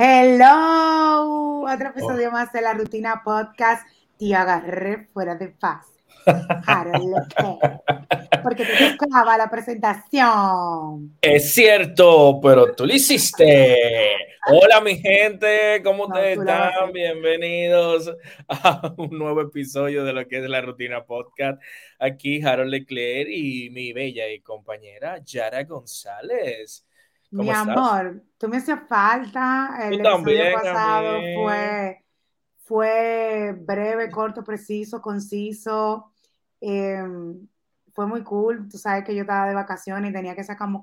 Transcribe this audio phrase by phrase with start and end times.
[0.00, 3.84] Hello, otro episodio más de la rutina podcast.
[4.16, 5.88] Te agarré fuera de paz.
[8.44, 11.18] Porque te tocaba la presentación.
[11.20, 13.76] Es cierto, pero tú lo hiciste.
[14.46, 16.92] Hola, mi gente, ¿cómo ustedes están?
[16.92, 18.14] Bienvenidos
[18.46, 21.60] a un nuevo episodio de lo que es la rutina podcast.
[21.98, 26.84] Aquí Harold Leclerc y mi bella y compañera Yara González.
[27.30, 29.78] Mi amor, tú me hacías falta.
[29.82, 32.04] El episodio pasado fue,
[32.64, 36.12] fue breve, corto, preciso, conciso.
[36.60, 37.46] Em,
[37.92, 38.68] fue muy cool.
[38.68, 40.68] Tú sabes que yo estaba de vacaciones y tenía que sacar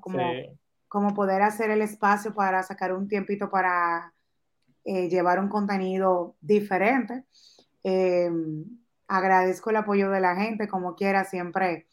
[0.88, 4.12] como poder hacer el espacio para sacar un tiempito para
[4.84, 7.24] eh, llevar un contenido diferente.
[7.82, 8.64] Em,
[9.08, 11.88] agradezco el apoyo de la gente, como quiera, siempre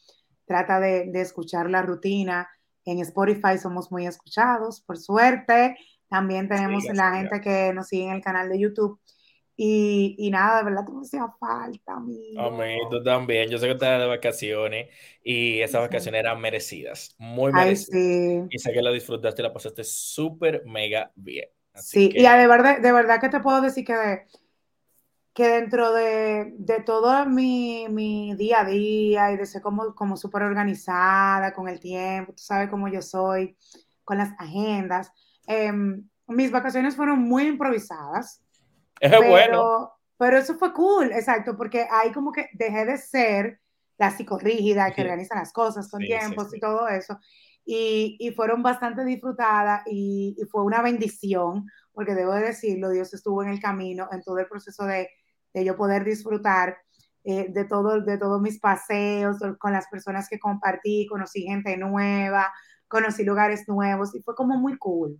[0.46, 2.49] trata de, de escuchar la rutina
[2.85, 5.77] en Spotify somos muy escuchados, por suerte.
[6.09, 8.99] También tenemos la gente que nos sigue en el canal de YouTube.
[9.55, 12.41] Y, y nada, de verdad, tú me hacía falta, amigo.
[12.41, 13.49] Amén, tú también.
[13.49, 14.90] Yo sé que estás de vacaciones
[15.23, 18.48] y esas vacaciones eran merecidas, muy merecidas.
[18.49, 21.49] Y sé que lo disfrutaste y la pasaste súper mega bien.
[21.75, 24.25] sí, y de verdad, de verdad que te puedo decir que
[25.34, 31.53] que dentro de, todo mi, día a día y de ser como, como súper organizada
[31.53, 33.57] con el tiempo, tú sabes cómo yo soy,
[34.03, 35.12] con las agendas,
[35.48, 38.41] em, mis vacaciones fueron muy improvisadas.
[38.99, 39.91] Es bueno.
[40.17, 43.59] Pero eso fue cool, exacto, porque ahí como que dejé de ser
[43.97, 47.20] la psicorrígida que organiza las cosas con tiempos y todo eso.
[47.65, 53.43] Y, fueron bastante disfrutadas y, y, fue una bendición, porque debo de decirlo, Dios estuvo
[53.43, 55.09] en el camino en todo el proceso de
[55.54, 56.77] de yo poder disfrutar
[57.23, 62.51] eh, de, todo, de todos mis paseos con las personas que compartí, conocí gente nueva,
[62.87, 65.18] conocí lugares nuevos y fue como muy cool.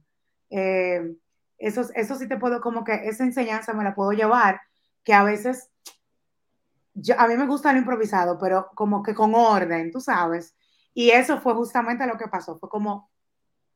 [0.50, 1.16] Eh,
[1.58, 4.60] eso, eso sí te puedo, como que esa enseñanza me la puedo llevar,
[5.04, 5.70] que a veces,
[6.94, 10.56] yo, a mí me gusta lo improvisado, pero como que con orden, tú sabes.
[10.94, 13.10] Y eso fue justamente lo que pasó, fue como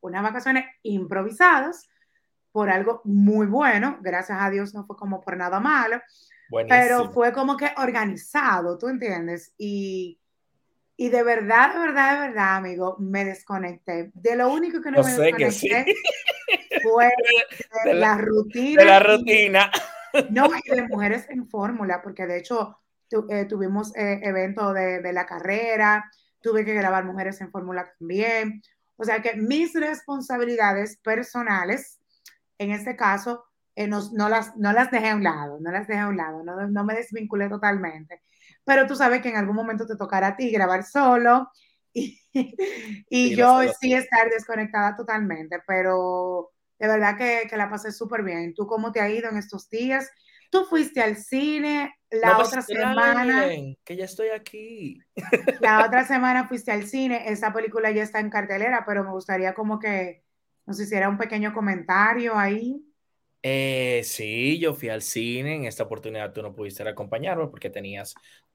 [0.00, 1.88] unas vacaciones improvisadas
[2.52, 6.00] por algo muy bueno, gracias a Dios no fue como por nada malo,
[6.68, 9.52] pero fue como que organizado, ¿tú entiendes?
[9.58, 10.18] Y,
[10.96, 14.10] y de verdad, de verdad, de verdad, amigo, me desconecté.
[14.14, 15.94] De lo único que no me desconecté
[16.82, 17.10] fue
[17.84, 18.82] de, la, rutina.
[18.82, 19.70] De la rutina.
[20.30, 22.78] no, y de mujeres en fórmula, porque de hecho
[23.30, 26.10] eh, tuvimos eh, evento de, de la carrera,
[26.40, 28.62] tuve que grabar mujeres en fórmula también.
[28.96, 32.00] O sea que mis responsabilidades personales,
[32.58, 33.47] en este caso,
[33.78, 36.42] eh, no, las, no las dejé a un lado, no las dejé a un lado,
[36.42, 38.22] no, no me desvinculé totalmente.
[38.64, 41.48] Pero tú sabes que en algún momento te tocará a ti grabar solo
[41.92, 42.20] y,
[43.08, 48.52] y yo sí estar desconectada totalmente, pero de verdad que, que la pasé súper bien.
[48.52, 50.10] ¿Tú cómo te ha ido en estos días?
[50.50, 53.46] Tú fuiste al cine la otra semana.
[53.84, 55.00] Que ya estoy aquí.
[55.60, 57.30] La otra semana fuiste al cine.
[57.30, 60.24] Esa película ya está en cartelera, pero me gustaría como que
[60.66, 62.87] nos hiciera un pequeño comentario ahí.
[63.42, 65.56] Eh, sí, yo fui al cine.
[65.56, 68.14] En esta oportunidad tú no pudiste acompañarme porque tenías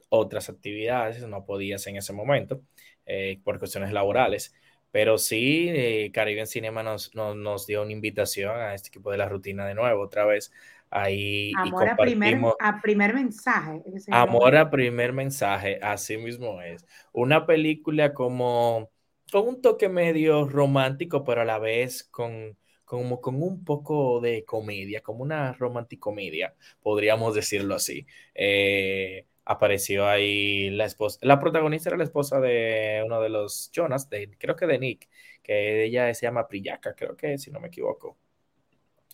[0.09, 2.61] otras actividades, no podías en ese momento
[3.05, 4.53] eh, por cuestiones laborales.
[4.91, 9.27] Pero sí, eh, Caribbean Cinema nos, nos, dio una invitación a este equipo de la
[9.27, 10.51] rutina de nuevo, otra vez.
[10.91, 13.81] Ahí Amor a, primer, a primer mensaje.
[14.11, 16.85] Amor a primer mensaje, así mismo es.
[17.11, 18.91] Una película como
[19.31, 22.55] con un toque medio romántico, pero a la vez con
[22.93, 28.05] como con un poco de comedia, como una romanticomedia, podríamos decirlo así.
[28.35, 34.11] Eh, apareció ahí la esposa, la protagonista era la esposa de uno de los Jonas,
[34.11, 35.09] de, creo que de Nick,
[35.41, 38.15] que ella se llama Priyaka, creo que si no me equivoco.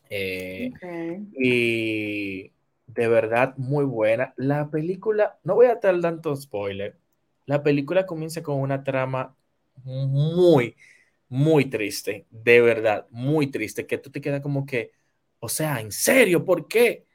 [0.09, 0.69] Eh,
[1.37, 2.51] y
[2.85, 4.33] de verdad muy buena.
[4.35, 6.97] La película, no voy a dar tanto spoiler,
[7.45, 9.37] la película comienza con una trama
[9.85, 10.75] muy,
[11.29, 14.91] muy triste, de verdad, muy triste, que tú te quedas como que,
[15.39, 16.43] o sea, ¿en serio?
[16.43, 17.05] ¿Por qué?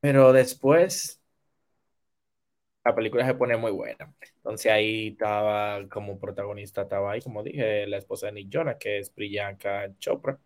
[0.00, 1.20] Pero después
[2.84, 4.12] la película se pone muy buena.
[4.36, 8.98] Entonces ahí estaba como protagonista, estaba ahí, como dije, la esposa de Nick Jonas, que
[8.98, 10.38] es Priyanka Chopra.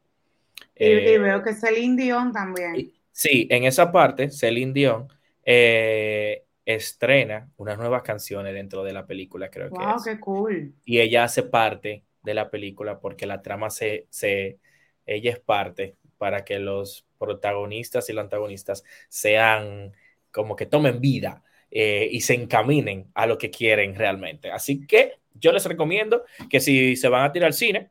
[0.77, 2.93] Y, eh, veo que Celine Dion también.
[3.11, 5.09] sí, en esa parte, Celine Dion
[5.45, 10.05] eh, estrena unas nuevas canciones dentro de la película, creo que es.
[10.05, 10.75] qué cool!
[10.85, 14.59] Y ella hace parte de la película porque la trama se, se,
[15.07, 19.93] ella es parte para que los protagonistas y los antagonistas sean
[20.31, 24.51] como que tomen vida eh, y se encaminen a lo que quieren realmente.
[24.51, 27.91] Así que yo les recomiendo que si se van a tirar al cine,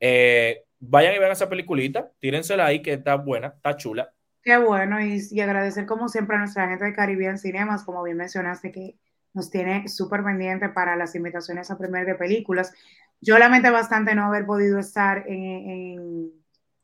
[0.00, 4.12] eh, vayan y vean esa peliculita, tírensela ahí que está buena, está chula.
[4.42, 8.16] Qué bueno, y, y agradecer como siempre a nuestra gente de Caribbean Cinemas, como bien
[8.16, 8.96] mencionaste, que
[9.34, 12.72] nos tiene súper pendiente para las invitaciones a premier de películas.
[13.20, 16.32] Yo lamenté bastante no haber podido estar en, en,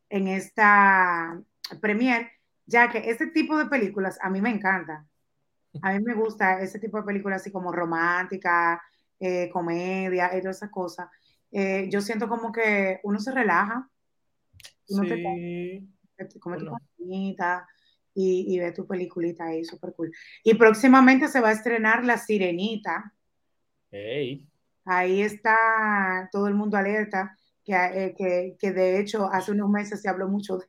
[0.09, 1.41] en esta
[1.81, 2.29] premier,
[2.65, 5.05] ya que este tipo de películas a mí me encanta.
[5.81, 8.81] A mí me gusta ese tipo de películas así como romántica,
[9.19, 11.09] eh, comedia y todas esas cosas.
[11.51, 13.89] Eh, yo siento como que uno se relaja,
[14.89, 15.09] uno sí.
[16.17, 16.65] te come tu
[16.97, 17.67] comidita
[18.13, 20.11] y, y, ve tu peliculita ahí, súper cool.
[20.43, 23.13] Y próximamente se va a estrenar La Sirenita.
[23.91, 24.47] Hey.
[24.85, 27.35] Ahí está todo el mundo alerta.
[27.67, 30.59] Eh, que, que, de hecho hace unos meses se habló mucho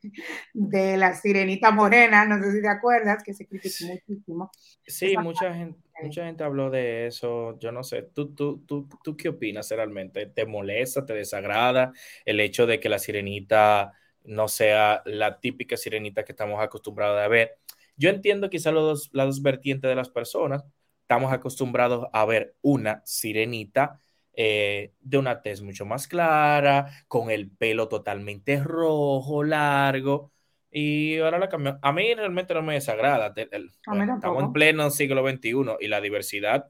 [0.53, 4.51] de, la sirenita morena, no sé si te acuerdas, que se criticó muchísimo.
[4.83, 9.15] Sí, mucha gente, mucha gente habló de eso, yo no sé, ¿tú, tú, tú, ¿tú
[9.15, 10.25] qué opinas realmente?
[10.25, 11.91] ¿Te molesta, te desagrada
[12.25, 13.93] el hecho de que la sirenita
[14.23, 17.59] no sea la típica sirenita que estamos acostumbrados a ver?
[17.95, 20.65] Yo entiendo quizá los dos, las dos vertientes de las personas,
[21.01, 24.01] estamos acostumbrados a ver una sirenita
[24.39, 30.31] eh, de una tez mucho más clara, con el pelo totalmente rojo, largo.
[30.69, 31.79] Y ahora la cambió.
[31.81, 33.33] A mí realmente no me desagrada.
[33.35, 36.69] estamos en pleno siglo XXI y la diversidad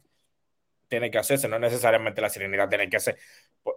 [0.87, 3.17] tiene que hacerse, no necesariamente la serenidad tiene que hacer.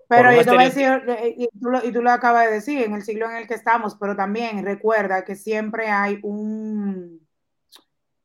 [0.08, 2.54] pero yo te voy a decir, eh, y tú, lo, y tú, lo, acabas de
[2.54, 7.26] decir, en el siglo en el que estamos, pero también recuerda que siempre hay un.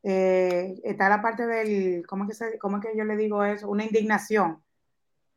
[0.04, 2.06] Eh, está la parte del.
[2.06, 3.68] ¿cómo, que se, ¿Cómo es que yo le digo eso?
[3.68, 4.64] Una indignación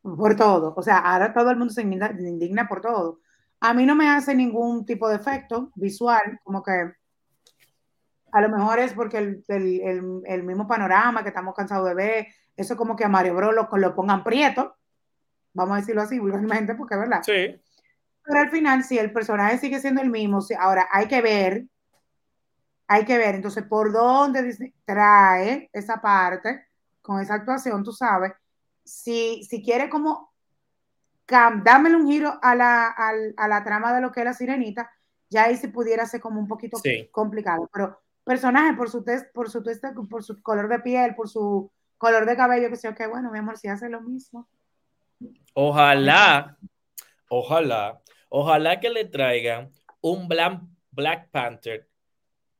[0.01, 0.73] por todo.
[0.75, 3.19] O sea, ahora todo el mundo se indigna, por todo.
[3.59, 6.93] A mí no me hace ningún tipo de efecto visual, como que
[8.31, 12.27] a lo mejor es porque el, el, el, mismo panorama que estamos cansados de ver,
[12.55, 14.77] eso como que a Mario Bros lo, lo pongan prieto,
[15.53, 17.23] vamos a decirlo así vulgarmente, porque es verdad.
[17.23, 17.59] Sí.
[18.23, 21.65] Pero al final, si el personaje sigue siendo el mismo, si, ahora hay que ver,
[22.87, 26.67] hay que ver, entonces, por dónde trae esa parte
[27.01, 28.33] con esa actuación, tú sabes,
[28.89, 30.29] si, si quiere como
[31.63, 34.91] dámele un giro a la, a, la, trama de lo que es la sirenita,
[35.29, 36.79] ya ahí se pudiera ser como un poquito
[37.11, 37.69] complicado.
[37.71, 41.71] Pero personaje por su test, por su test, por su color de piel, por su
[41.97, 44.47] color de cabello, que sea, que bueno, mi amor, si hace lo mismo.
[45.53, 46.57] Ojalá,
[47.29, 49.71] ojalá, ojalá que le traigan
[50.01, 51.87] un Black Panther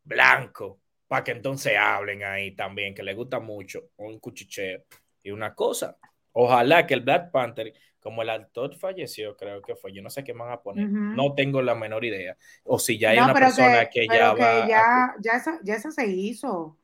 [0.03, 4.83] blanco, para que entonces hablen ahí también, que le gusta mucho, un cuchicheo.
[5.23, 5.97] Y una cosa,
[6.41, 10.23] Ojalá que el Black Panther, como el actor falleció, creo que fue, yo no sé
[10.23, 12.37] qué van a poner, no tengo la menor idea.
[12.63, 14.65] O si ya hay una persona que, ya va.
[14.65, 16.77] Ya, ya, esa, ya esa se hizo.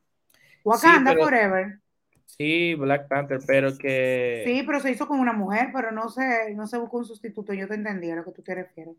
[0.62, 1.78] Wakanda Forever.
[2.26, 4.42] Sí, Black Panther, pero que.
[4.44, 7.54] Sí, pero se hizo con una mujer, pero no se, no se buscó un sustituto.
[7.54, 8.94] Yo te entendía lo que tú te refieres.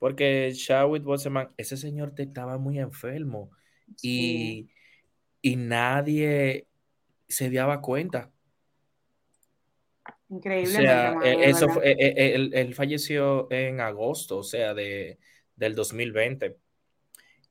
[0.00, 3.52] Porque Chadwick Boseman, ese señor te estaba muy enfermo
[4.02, 4.70] y,
[5.40, 6.66] y nadie
[7.28, 8.32] se daba cuenta.
[10.30, 10.78] Increíble.
[10.78, 15.18] O sea, e, eso fue, e, e, él, falleció en agosto, o sea, de,
[15.56, 16.56] del 2020.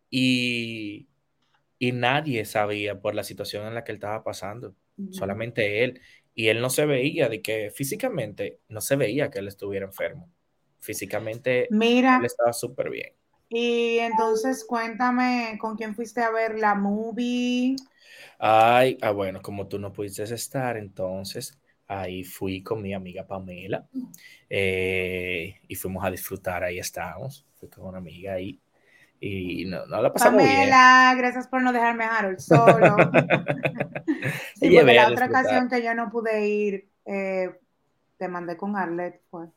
[0.10, 1.08] Y,
[1.78, 4.76] y, nadie sabía por la situación en la que él estaba pasando,
[5.12, 6.02] solamente él.
[6.34, 10.32] Y él no se veía de que físicamente no se veía que él estuviera enfermo.
[10.80, 13.14] Físicamente Mira, él estaba súper bien.
[13.50, 17.76] Y entonces cuéntame con quién fuiste a ver la movie.
[18.38, 21.60] Ay, ah, bueno, como tú no pudiste estar, entonces
[21.92, 23.84] Ahí fui con mi amiga Pamela
[24.48, 28.60] eh, y fuimos a disfrutar, ahí estábamos, fui con una amiga ahí
[29.20, 30.70] y no, no la pasamos Pamela, bien.
[30.70, 32.96] Pamela, gracias por no dejarme a Harold solo.
[34.56, 37.50] sí, porque la otra ocasión que yo no pude ir, eh,
[38.18, 39.48] te mandé con Arlette, fue.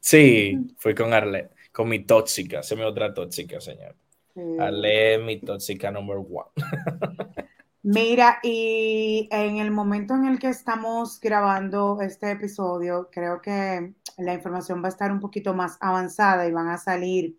[0.00, 3.94] Sí, fui con Arlette, con mi tóxica, se me otra tóxica, señor.
[4.34, 4.40] Sí.
[4.58, 6.50] Arlette, mi tóxica number one.
[7.88, 14.34] Mira, y en el momento en el que estamos grabando este episodio, creo que la
[14.34, 17.38] información va a estar un poquito más avanzada y van a salir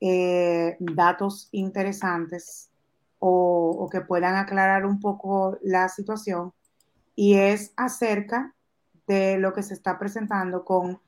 [0.00, 2.68] eh, datos interesantes
[3.20, 6.52] o, que puedan aclarar un poco la situación.
[7.14, 8.56] Y es acerca
[9.06, 11.00] de lo que se está presentando con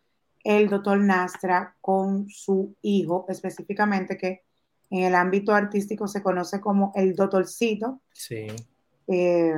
[0.44, 4.44] el doctor Nastra, con su hijo específicamente, que
[4.92, 8.02] en el ámbito artístico se conoce como el doctorcito.
[8.12, 8.46] Sí.
[9.08, 9.54] Eh,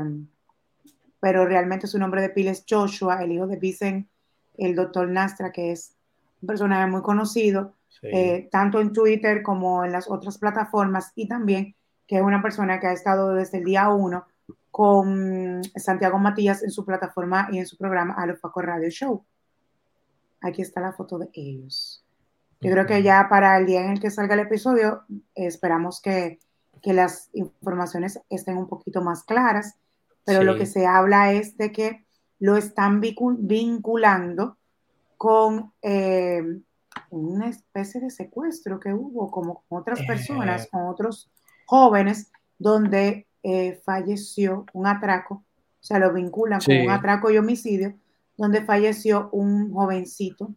[1.18, 4.08] pero realmente su nombre de pila es Joshua, el hijo de Vicen,
[4.56, 5.96] el doctor Nastra, que es
[6.40, 11.74] un personaje muy conocido, eh, tanto en Twitter como en las otras plataformas, y también
[12.06, 14.26] que es una persona que ha estado desde el día uno
[14.70, 19.24] con Santiago Matías en su plataforma y en su programa Alofaco Radio Show.
[20.42, 22.03] Aquí está la foto de ellos.
[22.64, 25.02] Yo creo que ya para el día en el que salga el episodio,
[25.34, 26.38] esperamos que,
[26.82, 29.76] las informaciones estén un poquito más claras,
[30.24, 32.04] pero lo que se habla es de que
[32.40, 34.58] lo están vinculando
[35.16, 36.42] con eh,
[37.08, 41.30] una especie de secuestro que hubo como con otras personas, con otros
[41.64, 47.94] jóvenes, donde eh, falleció un atraco, o sea, lo vinculan con un atraco y homicidio,
[48.36, 50.54] donde falleció un jovencito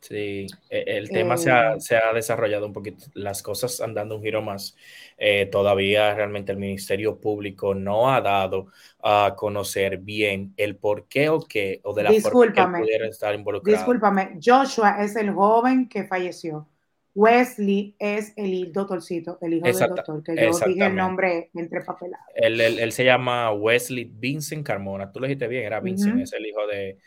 [0.00, 1.80] Sí, e, el tema se, ha, eh.
[1.80, 4.76] se, ha, desarrollado un poquito, las cosas han dado un giro más.
[5.18, 8.68] Eh, todavía realmente el Ministerio Público no ha dado
[9.02, 13.34] a conocer bien el por qué o qué, o de la forma que pudiera estar
[13.34, 13.76] involucrado.
[13.76, 16.66] Discúlpame, Joshua es el joven que falleció.
[17.14, 22.24] Wesley es el doctorcito, el hijo del doctor, que yo dije el nombre entre papelados.
[22.34, 25.10] Él, él, se llama Wesley Vincent Carmona.
[25.10, 26.98] Tú lo dijiste bien, era Vincent, es el hijo de,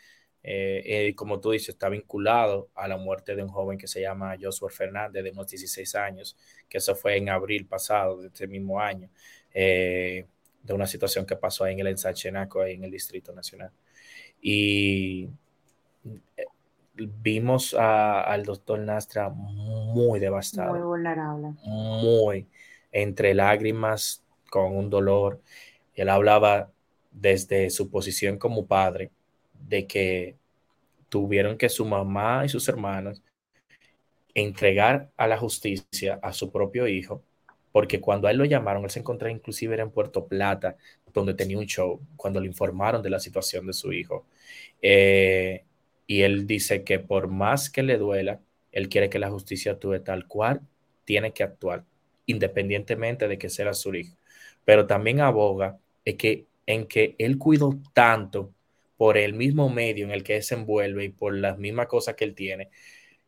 [0.46, 4.02] eh, eh, como tú dices, está vinculado a la muerte de un joven que se
[4.02, 6.36] llama Joshua Fernández, de unos 16 años,
[6.68, 9.08] que eso fue en abril pasado de este mismo año,
[9.54, 10.26] eh,
[10.62, 13.70] de una situación que pasó ahí en el Ensachenaco, ahí en el Distrito Nacional.
[14.40, 15.30] Y
[16.94, 20.74] vimos al doctor Nastra muy devastado.
[20.74, 21.54] Muy vulnerable.
[21.64, 22.46] Muy
[22.94, 25.42] entre lágrimas, con un dolor.
[25.94, 26.70] Él hablaba
[27.10, 29.10] desde su posición como padre,
[29.68, 30.36] de que
[31.08, 33.22] tuvieron que su mamá y sus hermanos
[34.34, 37.22] entregar a la justicia a su propio hijo,
[37.72, 40.76] porque cuando a él lo llamaron, él se encontraba inclusive en Puerto Plata,
[41.12, 44.26] donde tenía un show, cuando le informaron de la situación de su hijo.
[44.82, 45.64] Eh,
[46.06, 48.40] y él dice que por más que le duela,
[48.72, 50.60] él quiere que la justicia actúe tal cual
[51.04, 51.84] tiene que actuar,
[52.26, 54.16] independientemente de que sea su hijo.
[54.64, 58.53] Pero también aboga en que, en que él cuidó tanto
[58.96, 62.24] por el mismo medio en el que se envuelve y por las mismas cosas que
[62.24, 62.70] él tiene,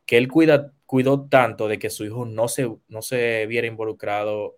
[0.05, 4.57] que él cuida, cuidó tanto de que su hijo no se, no se viera involucrado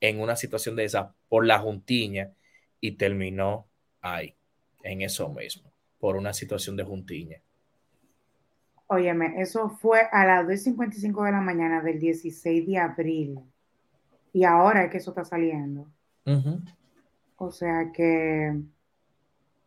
[0.00, 2.32] en una situación de esa por la juntiña
[2.80, 3.68] y terminó
[4.00, 4.34] ahí,
[4.82, 7.42] en eso mismo, por una situación de juntiña.
[8.88, 13.40] Óyeme, eso fue a las 2.55 de la mañana del 16 de abril.
[14.32, 15.90] Y ahora es que eso está saliendo.
[17.36, 18.54] O sea que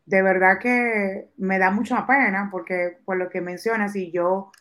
[0.09, 4.51] de verdad que me da mucha pena porque por lo que mencionas y yo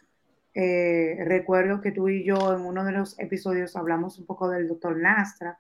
[0.53, 4.69] eh, recuerdo que tú y yo en uno de los episodios hablamos un poco del
[4.69, 5.59] doctor Nastra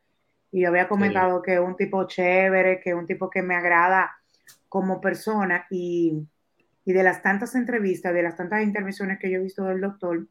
[0.53, 3.55] y yo había comentado que es un tipo chévere, que es un tipo que me
[3.55, 4.11] agrada
[4.69, 6.23] como persona y,
[6.85, 10.29] y de las tantas entrevistas, de las tantas intervenciones que yo he visto del doctor,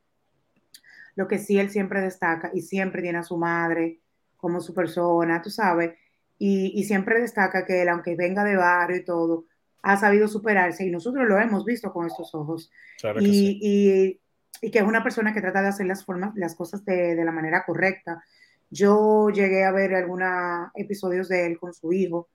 [1.15, 4.01] lo que sí él siempre destaca y siempre tiene a su madre
[4.35, 5.95] como su persona, tú sabes,
[6.39, 9.45] y, siempre destaca que él, aunque venga de barrio y todo,
[9.81, 12.71] ha sabido superarse y nosotros lo hemos visto con estos ojos.
[13.19, 14.19] y,
[14.59, 17.63] que es una persona que trata de hacer las, formas, las cosas de, la manera
[17.65, 18.23] correcta.
[18.69, 22.27] Yo llegué a ver algunos episodios de él con su hijo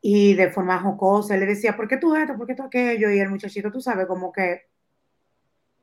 [0.00, 2.36] y de forma jocosa, le decía, ¿por qué tú esto?
[2.36, 3.10] ¿Por qué tú aquello?
[3.10, 4.62] Y el muchachito, tú sabes, como que...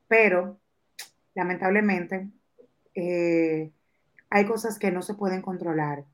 [0.08, 0.58] Pero,
[1.34, 2.30] lamentablemente,
[2.94, 3.70] eh,
[4.30, 6.04] hay cosas que no se pueden controlar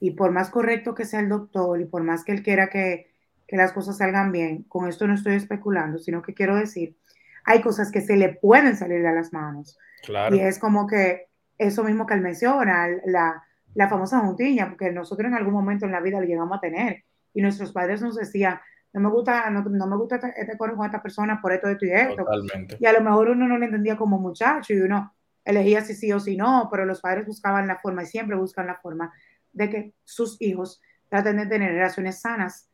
[0.00, 3.06] y por más correcto que sea el doctor y por más que él quiera que,
[3.50, 6.96] las cosas salgan bien, con esto no estoy especulando, sino que quiero decir,
[7.44, 9.78] hay cosas que se le pueden salir de las manos.
[10.02, 10.36] Claro.
[10.36, 15.28] Y es como que eso mismo que él menciona, la, la famosa juntiña, porque nosotros
[15.28, 18.60] en algún momento en la vida lo llegamos a tener y nuestros padres nos decían,
[18.92, 21.90] no me gusta, no, me gusta este, este con esta persona por esto, esto y
[21.90, 22.16] esto.
[22.16, 22.76] Totalmente.
[22.80, 25.14] Y a lo mejor uno no lo entendía como muchacho y uno
[25.44, 28.66] elegía si sí o si no, pero los padres buscaban la forma y siempre buscan
[28.66, 29.12] la forma
[29.58, 32.68] de que sus hijos traten de tener relaciones sanas,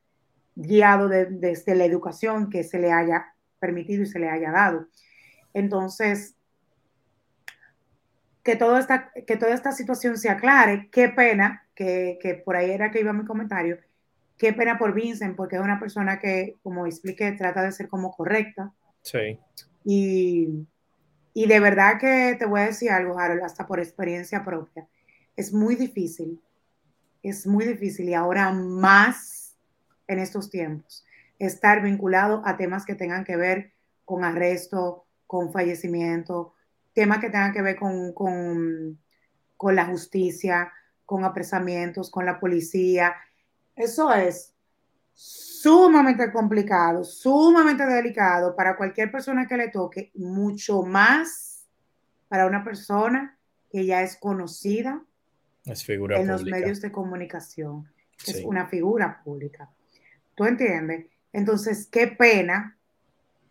[0.55, 4.87] guiado desde la educación que se le haya permitido y se le haya dado.
[5.53, 6.37] Entonces,
[8.43, 12.71] que, todo esta, que toda esta situación se aclare, qué pena, que, que por ahí
[12.71, 13.79] era que iba mi comentario,
[14.37, 18.13] qué pena por Vincent, porque es una persona que, como expliqué, trata de ser como
[18.13, 18.73] correcta.
[19.03, 19.39] Sí.
[19.85, 20.67] Y,
[21.33, 24.87] y de verdad que te voy a decir algo, Harold, hasta por experiencia propia.
[25.37, 26.41] Es muy difícil
[27.25, 29.57] es muy difícil y ahora más
[30.07, 31.05] en estos tiempos
[31.39, 33.73] estar vinculado a temas que tengan que ver
[34.05, 36.55] con arresto, con fallecimiento,
[36.93, 39.01] temas que tengan que ver con, con,
[39.57, 40.73] con la justicia,
[41.05, 43.15] con apresamientos, con la policía.
[43.75, 44.55] Eso es
[45.15, 51.67] sumamente complicado, sumamente delicado para cualquier persona que le toque, mucho más
[52.29, 53.39] para una persona
[53.71, 55.03] que ya es conocida,
[55.67, 57.89] en los medios de comunicación.
[58.27, 59.71] Es una figura pública.
[60.35, 61.07] ¿Tú entiendes?
[61.33, 62.77] Entonces, qué pena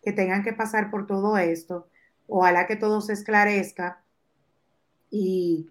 [0.02, 1.88] que tengan que pasar por todo esto,
[2.26, 4.02] ojalá que todo se esclarezca
[5.10, 5.70] y,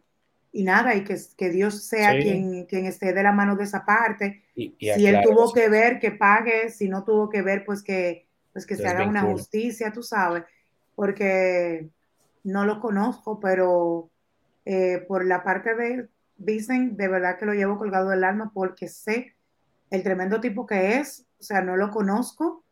[0.54, 4.44] nada, y que, que Dios sea quien, quien esté de la mano de esa parte.
[4.56, 8.66] si él tuvo que ver, que pague, si no tuvo que ver, pues que, pues
[8.66, 10.44] que se haga una justicia, tú sabes,
[10.96, 11.90] porque
[12.44, 14.10] no lo conozco, pero
[14.66, 16.08] eh, por la parte de
[16.46, 19.36] dicen, de verdad que lo llevo colgado del alma porque sé
[19.90, 22.64] el tremendo tipo que es, o sea, no lo conozco,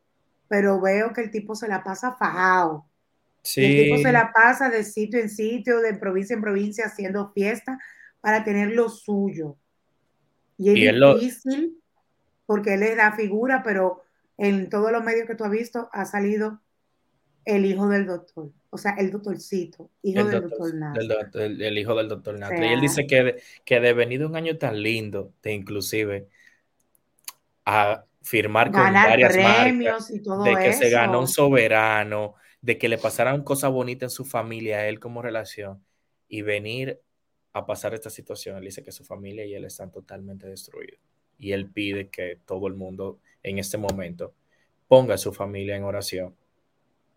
[0.47, 2.85] pero veo que el tipo se la pasa fajado.
[3.55, 7.79] El tipo se la pasa de sitio en sitio, de provincia en provincia, haciendo fiesta
[8.21, 9.57] para tener lo suyo.
[10.57, 11.81] Y es difícil
[12.45, 14.03] porque él es la figura, pero
[14.37, 16.61] en todos los medios que tú has visto ha salido
[17.45, 21.41] el hijo del doctor, o sea, el doctorcito, hijo del doctor, Nastra.
[21.43, 22.65] el, hijo del doctor Nastra.
[22.65, 26.27] y él dice que, que de venido un año tan lindo, de inclusive
[27.65, 32.89] a firmar con varias premios y todo de que se ganó un soberano, de que
[32.89, 35.83] le pasaran cosas bonitas en su familia, a él como relación,
[36.27, 36.99] y venir
[37.53, 38.57] a pasar esta situación.
[38.57, 40.99] Él dice que su familia y él están totalmente destruidos.
[41.37, 44.33] Y él pide que todo el mundo en este momento
[44.87, 46.35] ponga a su familia en oración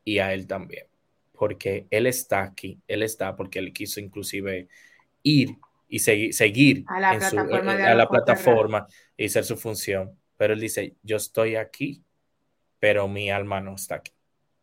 [0.04, 0.86] y a él también,
[1.32, 4.68] porque él está aquí, él está porque él quiso inclusive
[5.22, 5.56] ir
[5.88, 10.60] y seguir, a la plataforma, eh, a la plataforma y hacer su función, pero él
[10.60, 12.02] dice, yo estoy aquí,
[12.80, 14.12] pero mi alma no está aquí.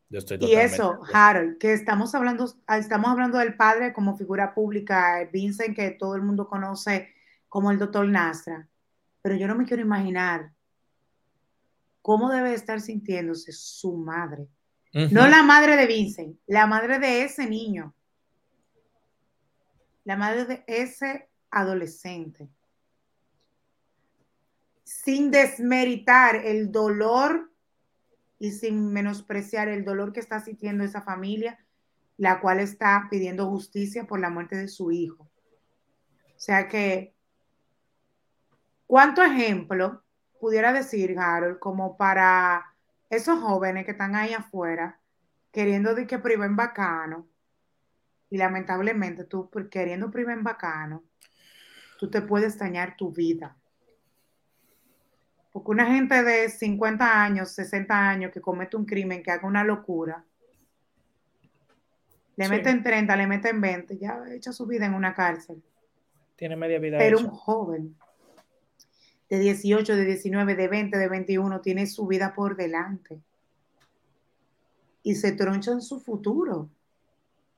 [0.09, 5.27] Yo estoy y eso, Harold, que estamos hablando, estamos hablando del padre como figura pública,
[5.31, 7.13] Vincent, que todo el mundo conoce
[7.47, 8.67] como el doctor Nastra,
[9.21, 10.51] pero yo no me quiero imaginar
[12.01, 14.49] cómo debe estar sintiéndose su madre
[14.93, 17.93] no la madre de Vincent, la madre de ese niño.
[20.03, 22.49] La madre de ese adolescente.
[24.83, 27.51] Sin desmeritar el dolor
[28.39, 31.63] y sin menospreciar el dolor que está sintiendo esa familia,
[32.17, 35.23] la cual está pidiendo justicia por la muerte de su hijo.
[35.23, 37.13] O sea que,
[38.87, 40.03] ¿cuánto ejemplo
[40.39, 42.70] pudiera decir, Harold, como para
[43.11, 44.97] esos jóvenes que están ahí afuera
[45.51, 47.27] queriendo de que priven bacano
[48.29, 51.03] y lamentablemente tú queriendo priven bacano,
[51.99, 53.57] tú te puedes dañar tu vida.
[55.51, 59.65] Porque una gente de 50 años, 60 años que comete un crimen, que haga una
[59.65, 60.23] locura,
[62.37, 65.61] le meten 30, le meten 20, ya echa su vida en una cárcel.
[66.37, 66.97] Tiene media vida.
[66.97, 67.97] Pero un joven
[69.31, 73.21] de 18, de 19, de 20, de 21, tiene su vida por delante.
[75.03, 76.69] Y se troncha en su futuro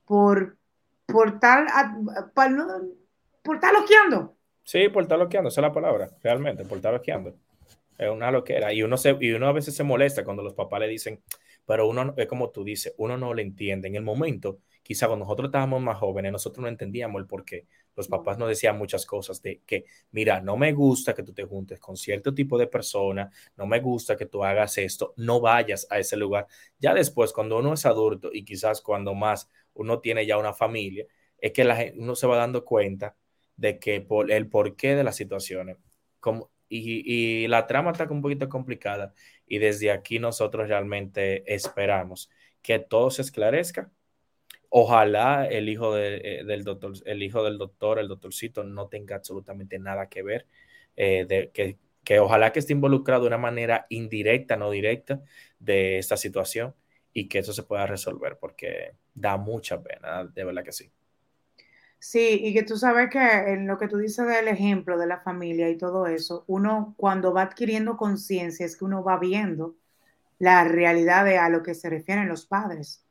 [0.06, 0.56] por,
[1.04, 1.66] por tal,
[3.42, 4.36] por estar loqueando.
[4.62, 7.34] Sí, por estar loqueando, esa es la palabra, realmente, por estar loqueando.
[7.98, 8.72] Es una loquera.
[8.72, 11.20] Y uno, se, y uno a veces se molesta cuando los papás le dicen,
[11.66, 13.88] pero uno, es como tú dices, uno no le entiende.
[13.88, 17.66] En el momento, quizá cuando nosotros estábamos más jóvenes, nosotros no entendíamos el por qué
[17.96, 21.44] los papás nos decían muchas cosas de que, mira, no me gusta que tú te
[21.44, 25.86] juntes con cierto tipo de persona, no me gusta que tú hagas esto, no vayas
[25.90, 26.46] a ese lugar.
[26.78, 31.06] Ya después, cuando uno es adulto y quizás cuando más uno tiene ya una familia,
[31.38, 33.16] es que la, uno se va dando cuenta
[33.56, 35.76] de que por el porqué de las situaciones.
[36.20, 39.12] Como, y, y la trama está un poquito complicada
[39.46, 42.30] y desde aquí nosotros realmente esperamos
[42.62, 43.92] que todo se esclarezca
[44.76, 49.78] Ojalá el hijo eh, del doctor, el hijo del doctor, el doctorcito, no tenga absolutamente
[49.78, 50.48] nada que ver,
[50.96, 55.22] eh, de, que, que, ojalá que esté involucrado de una manera indirecta, no directa,
[55.60, 56.74] de esta situación
[57.12, 60.90] y que eso se pueda resolver, porque da mucha pena, de verdad que sí.
[62.00, 65.20] Sí, y que tú sabes que en lo que tú dices del ejemplo de la
[65.20, 69.76] familia y todo eso, uno cuando va adquiriendo conciencia es que uno va viendo
[70.40, 73.03] la realidad de a lo que se refieren los padres.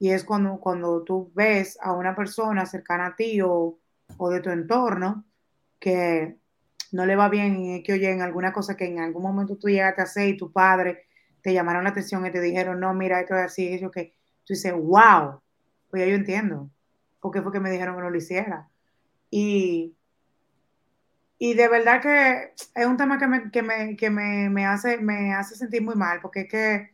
[0.00, 3.78] Y es cuando, cuando tú ves a una persona cercana a ti o,
[4.30, 5.24] de tu entorno
[5.78, 6.36] que
[6.90, 10.00] no le va bien que oye en alguna cosa que en algún momento tú llegaste
[10.00, 11.06] a hacer y tu padre
[11.42, 14.54] te llamaron la atención y te dijeron, no, mira, esto es así, eso que tú
[14.54, 15.40] dices, wow,
[15.90, 16.70] pues ya yo entiendo,
[17.20, 18.68] porque fue que me dijeron que no lo hiciera.
[19.30, 19.94] Y,
[21.38, 24.98] y de verdad que es un tema que me, que me, que me, me hace,
[24.98, 26.90] me hace sentir muy mal, porque es que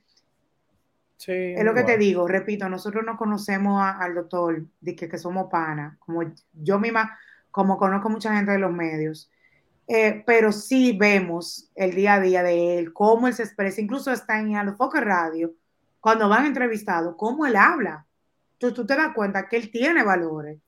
[1.25, 5.97] es lo que te digo, repito, nosotros no conocemos al doctor, de que, somos pana,
[5.99, 7.19] como yo misma,
[7.51, 9.31] como conozco mucha gente de los medios,
[9.89, 14.13] eh, pero sí vemos el día a día de él, cómo él se expresa, incluso
[14.13, 15.55] está en los focos radio,
[16.01, 18.07] cuando van entrevistados, cómo él habla.
[18.59, 20.59] Tú, tú te das cuenta que él tiene valores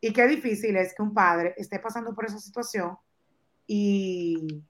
[0.00, 2.96] y qué difícil es que un padre esté pasando por esa situación
[3.66, 4.62] y,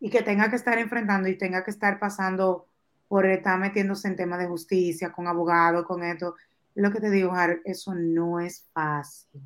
[0.00, 2.68] y que tenga que estar enfrentando y tenga que estar pasando
[3.08, 6.34] por estar metiéndose en temas de justicia, con abogados, con esto,
[6.74, 9.40] Lo que te digo, Harold, eso no es fácil.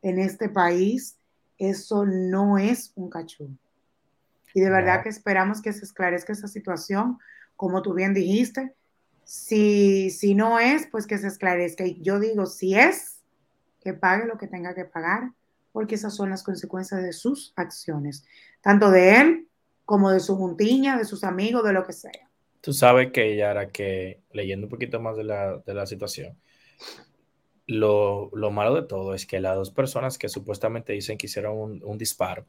[0.00, 1.16] En este país,
[1.58, 3.50] eso no es un cachú.
[4.54, 7.18] Y de verdad que esperamos que se esclarezca esa situación,
[7.56, 8.74] como tú bien dijiste.
[9.24, 11.84] Si, si no es, pues que se esclarezca.
[11.84, 13.20] Y yo digo, si es,
[13.82, 15.32] que pague lo que tenga que pagar,
[15.72, 18.24] porque esas son las consecuencias de sus acciones,
[18.62, 19.48] tanto de él
[19.84, 22.30] como de su juntiña, de sus amigos, de lo que sea.
[22.64, 26.38] Tú sabes que, Yara, que leyendo un poquito más de la, de la situación,
[27.66, 31.58] lo, lo, malo de todo es que las dos personas que supuestamente dicen que hicieron
[31.58, 32.46] un, un disparo,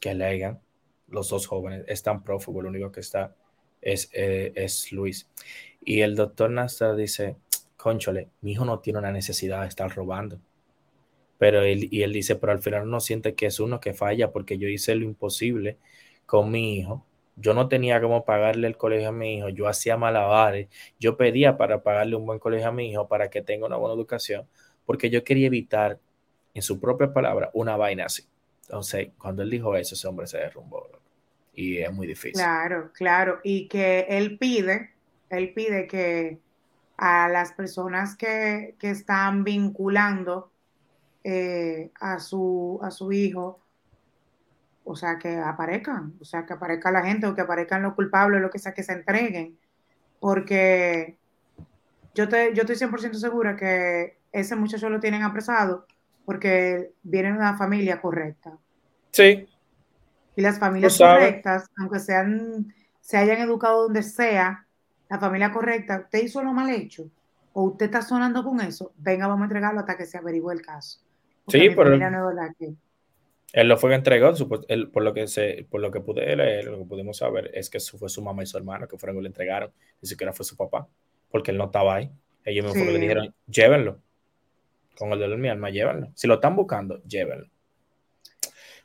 [0.00, 0.60] que alegan,
[1.08, 3.34] los dos jóvenes, están prófugos, lo único que está
[3.80, 5.26] es, eh, es Luis.
[5.82, 7.36] Y el doctor Nasser dice,
[7.78, 10.38] conchole, mi hijo no tiene una necesidad de estar robando.
[11.38, 14.30] Pero él, y él dice, pero al final no siente que es uno que falla
[14.30, 15.78] porque yo hice lo imposible
[16.26, 17.06] con mi hijo.
[17.40, 21.56] Yo no tenía cómo pagarle el colegio a mi hijo, yo hacía malabares, yo pedía
[21.56, 24.46] para pagarle un buen colegio a mi hijo para que tenga una buena educación,
[24.84, 25.98] porque yo quería evitar,
[26.54, 28.24] en su propia palabra, una vaina así.
[28.62, 30.88] Entonces, cuando él dijo eso, ese hombre se derrumbó.
[31.54, 32.34] Y es muy difícil.
[32.34, 33.40] Claro, claro.
[33.42, 34.90] Y que él pide,
[35.30, 36.38] él pide que
[36.96, 40.50] a las personas que, que están vinculando
[41.24, 43.60] eh, a, su, a su hijo,
[44.90, 48.40] o sea, que aparezcan, o sea, que aparezca la gente o que aparezcan los culpables,
[48.40, 49.58] lo que sea, que se entreguen,
[50.18, 51.18] porque
[52.14, 55.86] yo, te, yo estoy 100% segura que ese muchacho lo tienen apresado
[56.24, 58.56] porque viene de una familia correcta.
[59.10, 59.46] Sí.
[60.36, 64.66] Y las familias correctas, aunque sean, se hayan educado donde sea,
[65.10, 67.10] la familia correcta, usted hizo lo mal hecho,
[67.52, 70.62] o usted está sonando con eso, venga, vamos a entregarlo hasta que se averigüe el
[70.62, 71.00] caso.
[71.46, 71.94] Sí, pero
[73.52, 76.84] él lo fue entregado, por lo que se, por lo que pude leer, lo que
[76.84, 79.72] pudimos saber, es que fue su mamá y su hermano que fueron que lo entregaron,
[80.02, 80.86] ni siquiera fue su papá,
[81.30, 82.10] porque él no estaba ahí.
[82.44, 84.00] Ellos me fueron que dijeron, llévenlo.
[84.96, 86.10] Con el dolor de mi alma, llévenlo.
[86.14, 87.46] Si lo están buscando, llévenlo.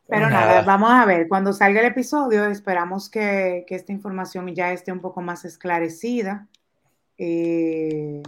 [0.07, 0.61] Pero nada.
[0.61, 5.21] vamos a ver, cuando salga el episodio, esperamos que, esta información ya esté un poco
[5.21, 6.47] más esclarecida.
[7.17, 8.21] Eh,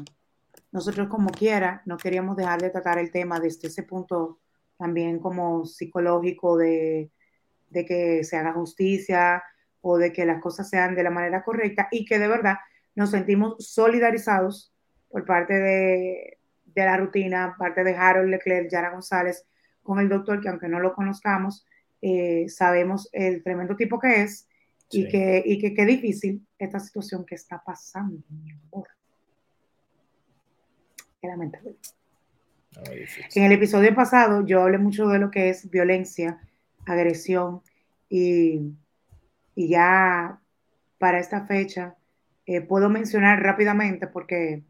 [0.71, 4.39] nosotros como quiera, no queríamos dejar de tratar el tema desde ese punto
[4.77, 7.11] también como psicológico de,
[7.71, 9.43] que se haga justicia
[9.81, 12.57] o de que las cosas sean de la manera correcta y que de verdad
[12.95, 14.73] nos sentimos solidarizados
[15.09, 16.37] por parte de,
[16.75, 19.45] la rutina, parte de Harold Leclerc, Yara González,
[19.83, 21.65] con el doctor, que aunque no lo conozcamos,
[22.01, 24.47] eh, sabemos el tremendo tipo que es
[24.91, 28.87] y que, y que qué difícil esta situación que está pasando, mi amor
[31.27, 31.75] lamentable.
[33.35, 36.39] En el episodio pasado yo hablé mucho de lo que es violencia,
[36.85, 37.61] agresión
[38.09, 38.73] y,
[39.55, 40.39] ya
[40.97, 41.95] para esta fecha
[42.45, 44.63] eh, puedo mencionar rápidamente porque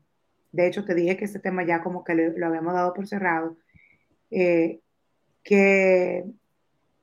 [0.51, 3.57] de hecho te dije que este tema ya como que lo habíamos dado por cerrado,
[4.29, 4.79] eh,
[5.43, 6.25] que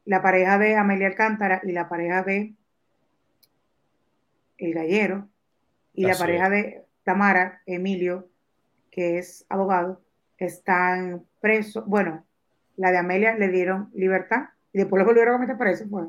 [0.05, 2.55] la pareja de Amelia Alcántara y la pareja de
[4.59, 5.29] El Gallero
[5.93, 8.29] y la pareja de Tamara, Emilio,
[8.91, 10.01] que es abogado,
[10.47, 11.85] están presos.
[11.87, 12.25] Bueno,
[12.77, 15.85] la de Amelia le dieron libertad y después lo volvieron a meter preso.
[15.89, 16.09] Pues.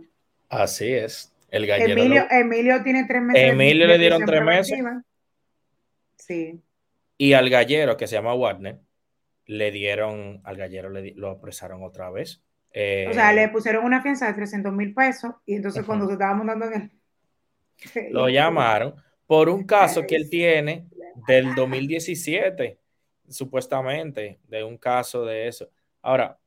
[0.50, 1.34] Así es.
[1.50, 3.52] El gallero Emilio, Emilio tiene tres meses.
[3.52, 4.80] Emilio le dieron tres meses.
[6.18, 6.60] Sí.
[7.18, 8.80] Y al gallero, que se llama Warner,
[9.46, 12.42] le dieron, al gallero le, lo apresaron otra vez.
[12.70, 16.14] o sea, le eh, pusieron una fianza de 300 mil pesos y entonces cuando se
[16.14, 16.92] estaba montando en el...
[18.12, 18.96] Lo llamaron
[19.28, 20.88] por un caso que él tiene
[21.28, 22.80] del 2017,
[23.30, 25.70] supuestamente, de un caso de eso.
[26.02, 26.40] Ahora,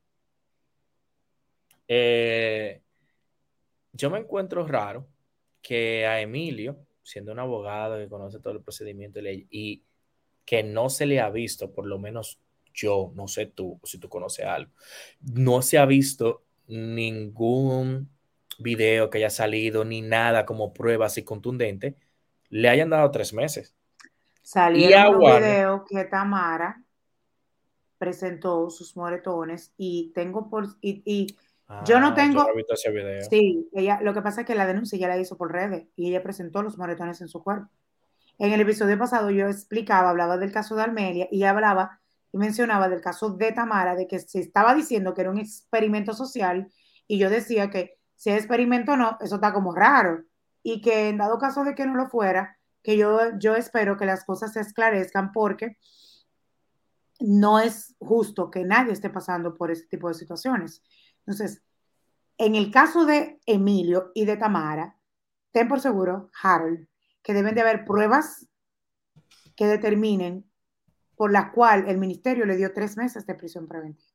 [1.88, 2.82] eh,
[3.92, 5.06] yo me encuentro raro
[5.62, 9.82] que a Emilio, siendo un abogado que conoce todo el procedimiento de ley y
[10.44, 12.38] que no se le ha visto, por lo menos
[12.72, 14.70] yo, no sé tú, si tú conoces algo,
[15.20, 18.10] no se ha visto ningún
[18.58, 21.96] video que haya salido ni nada como prueba así contundente,
[22.48, 23.74] le hayan dado tres meses.
[24.46, 26.80] Salió un video que Tamara
[27.98, 31.36] presentó sus moretones y tengo por y,
[31.84, 32.46] yo no ah, tengo
[33.28, 36.10] sí ella lo que pasa es que la denuncia ya la hizo por redes y
[36.10, 37.68] ella presentó los moretones en su cuerpo.
[38.38, 41.98] En el episodio pasado yo explicaba hablaba del caso de Almelia y hablaba
[42.32, 46.12] y mencionaba del caso de Tamara de que se estaba diciendo que era un experimento
[46.12, 46.70] social
[47.08, 50.22] y yo decía que si es experimento o no eso está como raro
[50.62, 52.55] y que en dado caso de que no lo fuera
[52.86, 55.76] que yo, yo espero que las cosas se esclarezcan porque
[57.18, 60.84] no es justo que nadie esté pasando por este tipo de situaciones.
[61.26, 61.64] Entonces,
[62.38, 64.96] en el caso de Emilio y de Tamara,
[65.50, 66.86] ten por seguro, Harold,
[67.24, 68.46] que deben de haber pruebas
[69.56, 70.48] que determinen
[71.16, 74.12] por la cual el ministerio le dio tres meses de prisión preventiva.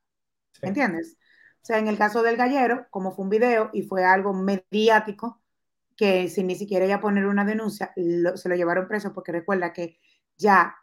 [0.61, 1.17] ¿Me entiendes?
[1.61, 5.40] O sea, en el caso del gallero, como fue un video y fue algo mediático,
[5.95, 9.99] que sin ni siquiera ella poner una denuncia, se lo llevaron preso porque recuerda que
[10.37, 10.75] ya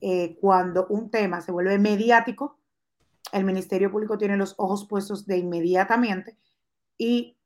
[0.00, 2.58] eh, cuando un tema se vuelve mediático,
[3.32, 6.36] el Ministerio Público tiene los ojos puestos de inmediatamente
[6.98, 7.36] y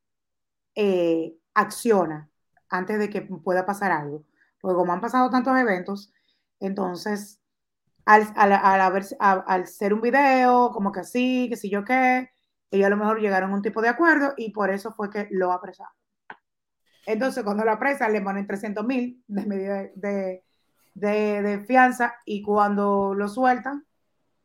[0.75, 2.29] eh, acciona
[2.69, 4.25] antes de que pueda pasar algo.
[4.61, 6.13] Porque como han pasado tantos eventos,
[6.61, 7.41] entonces
[8.05, 12.31] al, al, ser un video, como que sí, que sí yo qué,
[12.71, 15.29] ellos a lo mejor llegaron a un tipo de acuerdo y por eso fue que
[15.31, 15.93] lo apresaron.
[17.13, 20.43] Entonces, cuando lo apresan, le ponen 300 mil de medida de,
[20.95, 23.85] de, fianza y cuando lo sueltan,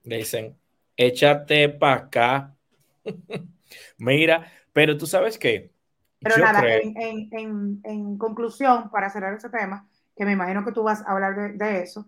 [0.03, 0.55] le dicen,
[0.95, 2.55] échate para acá.
[3.97, 5.71] Mira, pero tú sabes qué.
[6.19, 11.11] Pero nada, en, conclusión, para cerrar ese tema, que me imagino que tú vas a
[11.11, 12.07] hablar de, eso,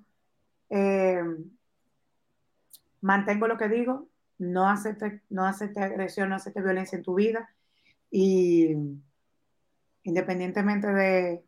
[0.70, 1.22] eh,
[3.02, 4.08] mantengo lo que digo,
[4.39, 7.50] no acepte, no acepte agresión, no acepte violencia en tu vida
[8.10, 8.76] y
[10.08, 11.43] independientemente de,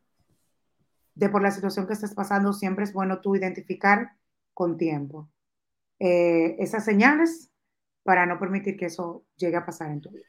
[1.15, 4.11] de por la situación que estés pasando, siempre es bueno tú identificar
[4.53, 5.29] con tiempo
[5.97, 7.51] eh, esas señales
[8.03, 10.25] para no permitir que eso llegue a pasar en tu vida.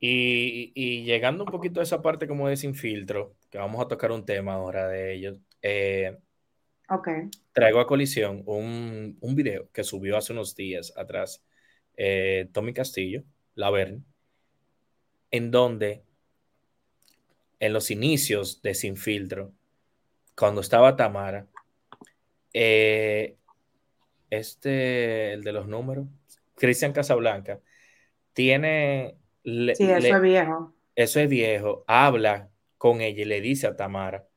[0.00, 4.10] Y, llegando un poquito a esa parte como de sin filtro, que vamos a tocar
[4.10, 5.40] un tema ahora de ellos.
[5.62, 6.18] Eh,
[7.52, 11.42] Traigo a colisión un, un, video que subió hace unos días atrás
[11.96, 13.22] eh, Tommy Castillo,
[13.54, 14.02] La Verne,
[15.30, 16.03] en donde
[17.64, 19.50] en los inicios de Sin Filtro,
[20.36, 21.46] cuando estaba Tamara,
[22.52, 23.36] eh,
[24.28, 26.06] este, el de los números,
[26.56, 27.60] Cristian Casablanca,
[28.34, 29.16] tiene...
[29.42, 30.74] sí, eso es viejo.
[30.94, 31.84] Eso es viejo.
[31.86, 34.28] Habla con ella y le dice a Tamara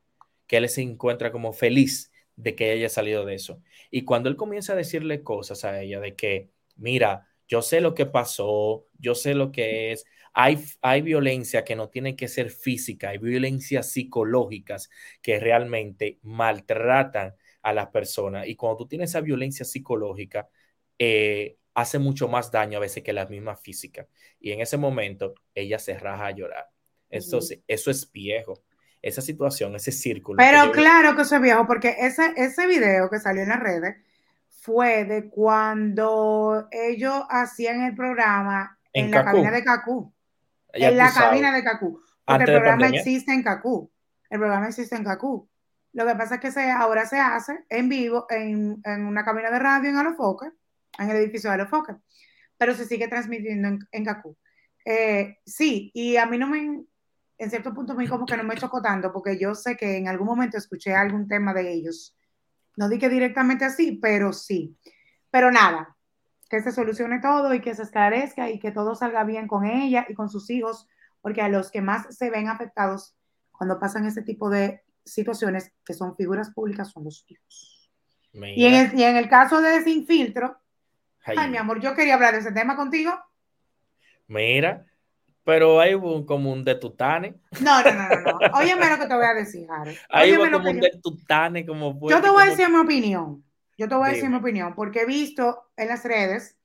[0.48, 3.62] que él se encuentra como feliz de que ella haya salido de eso.
[3.92, 7.94] Y cuando él comienza a decirle cosas a ella de que, mira, yo sé lo
[7.94, 10.06] que pasó, yo sé lo que es,
[10.40, 14.88] hay, hay violencia que no tiene que ser física, hay violencias psicológicas
[15.20, 18.48] que realmente maltratan a las personas.
[18.48, 20.48] Y cuando tú tienes esa violencia psicológica,
[21.00, 24.06] eh, hace mucho más daño a veces que la misma física.
[24.40, 26.70] Y en ese momento ella se raja a llorar.
[27.10, 28.62] Eso, eso es viejo.
[29.02, 30.38] Esa situación, ese círculo.
[30.38, 33.96] Pero claro que eso es viejo, porque ese, ese video que salió en las redes
[34.50, 40.14] fue de cuando ellos hacían el programa en, la cabina de Cacú.
[40.78, 42.02] En la cabina de Cacú.
[42.26, 43.92] Porque el programa existe en Cacú.
[44.30, 45.50] El programa existe en Cacú.
[45.94, 49.60] Lo que pasa es que se, ahora se hace en vivo en, una cabina de
[49.60, 50.52] radio en Alofoque,
[51.00, 51.96] en el edificio de Alofoque,
[52.58, 54.06] pero se sigue transmitiendo en, en
[54.86, 56.86] eh, sí, y a mí no me,
[57.38, 60.08] en cierto punto, me como que no me chocó tanto, porque yo sé que en
[60.08, 62.16] algún momento escuché algún tema de ellos.
[62.78, 64.78] No dije directamente así, pero sí.
[65.30, 65.97] Pero nada,
[66.50, 70.06] que se solucione todo y que se esclarezca y que todo salga bien con ella
[70.08, 70.88] y con sus hijos,
[71.22, 73.16] porque a los que más se ven afectados
[73.52, 77.92] cuando pasan ese tipo de situaciones que son figuras públicas son los hijos.
[78.34, 80.58] Y en, el, caso de Sin Filtro,
[81.26, 81.50] ay.
[81.50, 83.12] mi amor, yo quería hablar de ese tema contigo.
[84.28, 84.86] Mira,
[85.44, 87.36] pero hay un, como un de tutane.
[87.62, 88.22] No, no, no, no.
[88.22, 88.38] no.
[88.54, 89.98] Óyeme lo que te voy a decir, Harry.
[90.10, 93.47] Hay como un de tutane, como Yo te voy a decir mi opinión.
[93.78, 96.58] Yo te voy a decir mi opinión, porque he visto en las redes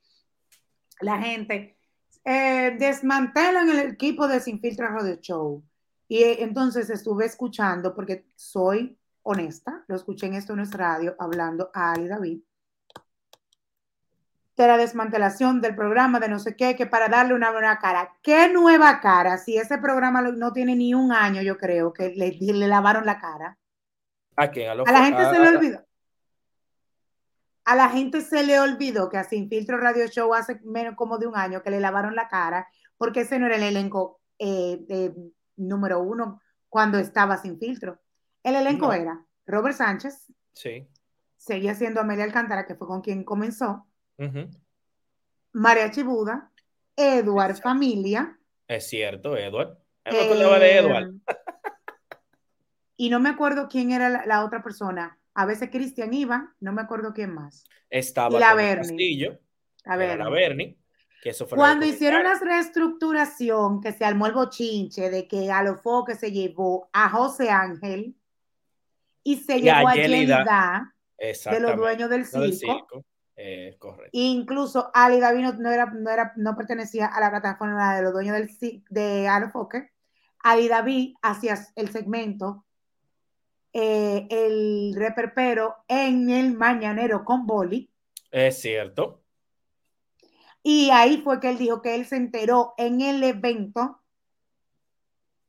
[1.01, 1.77] la gente
[2.25, 5.63] eh, desmantelan el equipo de Sin Filtro Radio Show
[6.09, 11.71] y entonces estuve escuchando, porque soy honesta, lo escuché en esto en nuestra radio, hablando
[11.75, 12.41] a Ali David,
[14.57, 18.13] de la desmantelación del programa, de no sé qué, que para darle una nueva cara.
[18.23, 19.39] ¿Qué nueva cara?
[19.39, 23.19] Si ese programa no tiene ni un año, yo creo, que le, le lavaron la
[23.19, 23.59] cara.
[24.37, 24.71] ¿A quién?
[24.71, 25.85] A, la gente se le olvidó.
[27.65, 31.19] A la gente se le olvidó que a Sin Filtro Radio Show hace menos como
[31.19, 35.13] de un año que le lavaron la cara, porque ese no era el elenco eh,
[35.57, 38.01] número uno cuando estaba sin filtro.
[38.43, 40.33] El elenco era Robert Sánchez.
[40.53, 40.89] Sí.
[41.37, 43.87] Seguía siendo Amelia Alcántara, que fue con quien comenzó.
[45.53, 46.51] María Chibuda.
[46.97, 48.39] Eduard Familia.
[48.69, 49.79] Es cierto, Eduard.
[50.05, 51.15] de Eduard.
[51.15, 51.37] Eh,
[52.97, 55.19] y no me acuerdo quién era la, otra persona.
[55.35, 57.65] A veces Cristian iba, no me acuerdo quién más.
[57.89, 59.39] Estaba la Castillo.
[59.85, 60.77] La Berni.
[61.51, 65.49] Cuando hicieron la reestructuración, que se armó el bochinche de que
[66.07, 68.17] que se llevó a José Ángel
[69.23, 73.05] y se llevó a Yelida de los dueños del circo.
[74.11, 78.37] Incluso Ali David no, era, no, era, no pertenecía a la plataforma de los dueños
[78.37, 79.91] del de Alofoque.
[80.41, 82.65] Ali David hacía el segmento
[83.73, 87.91] eh, el reperpero en el mañanero con Boli.
[88.31, 89.23] Es cierto.
[90.63, 94.03] Y ahí fue que él dijo que él se enteró en el evento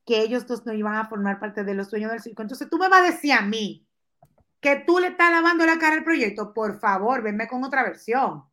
[0.04, 2.42] que ellos dos no iban a formar parte de los sueños del circo.
[2.42, 3.86] Entonces tú me vas a decir a mí
[4.60, 6.52] que tú le estás lavando la cara al proyecto.
[6.52, 8.44] Por favor, venme con otra versión.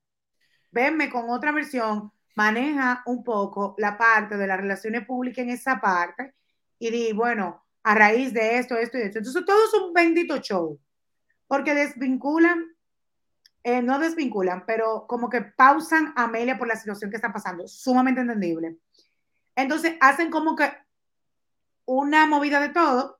[0.72, 2.12] Venme con otra versión.
[2.36, 6.34] Maneja un poco la parte de las relaciones públicas en esa parte
[6.80, 9.20] y di, bueno, a raíz de esto, esto y esto.
[9.20, 10.80] Entonces todo es un bendito show.
[11.48, 12.72] Porque desvinculan
[13.64, 17.68] eh, no desvinculan, pero como que pausan a Amelia por la situación que está pasando,
[17.68, 18.78] sumamente entendible.
[19.56, 20.72] Entonces hacen como que
[21.86, 23.20] una movida de todo.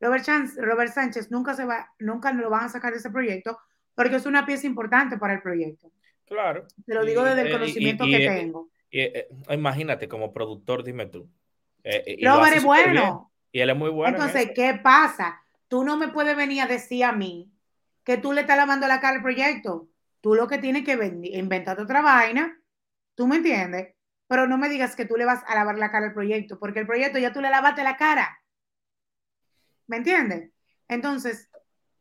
[0.00, 0.24] Robert,
[0.56, 3.58] Robert Sánchez nunca se va, nunca lo van a sacar de ese proyecto
[3.94, 5.90] porque es una pieza importante para el proyecto.
[6.26, 6.66] Claro.
[6.86, 8.68] Te lo digo desde el conocimiento que tengo.
[8.90, 11.28] Eh, imagínate, como productor, dime tú.
[11.82, 13.31] Eh, Robert es bueno.
[13.52, 14.16] Y él es muy bueno.
[14.16, 15.42] Entonces, ¿qué pasa?
[15.68, 17.52] Tú no me puedes venir a decir a mí
[18.02, 19.88] que tú le estás lavando la cara al proyecto.
[20.20, 20.92] Tú lo que tienes que
[21.32, 22.58] inventar otra vaina,
[23.14, 23.94] ¿tú me entiendes?
[24.26, 26.80] Pero no me digas que tú le vas a lavar la cara al proyecto, porque
[26.80, 28.40] el proyecto ya tú le lavaste la cara.
[29.86, 30.50] ¿Me entiendes?
[30.88, 31.50] Entonces,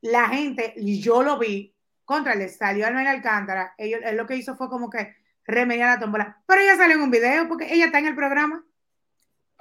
[0.01, 4.27] la gente, y yo lo vi, contra le salió a Noel Alcántara, él, él lo
[4.27, 6.41] que hizo fue como que remediar la tómbola.
[6.45, 8.63] Pero ella salió en un video porque ella está en el programa.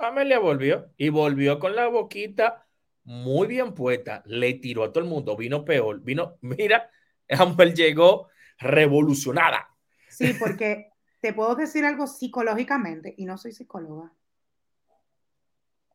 [0.00, 2.66] Amelia volvió y volvió con la boquita
[3.04, 6.90] muy bien puesta, le tiró a todo el mundo, vino peor, vino, mira,
[7.28, 9.68] Amber llegó revolucionada.
[10.08, 14.12] Sí, porque te puedo decir algo psicológicamente, y no soy psicóloga.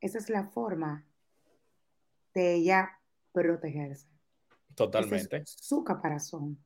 [0.01, 1.05] Esa es la forma
[2.33, 2.99] de ella
[3.31, 4.07] protegerse.
[4.75, 5.37] Totalmente.
[5.37, 6.63] es su caparazón.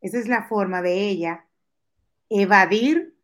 [0.00, 1.46] Esa es la forma de ella
[2.28, 3.16] evadir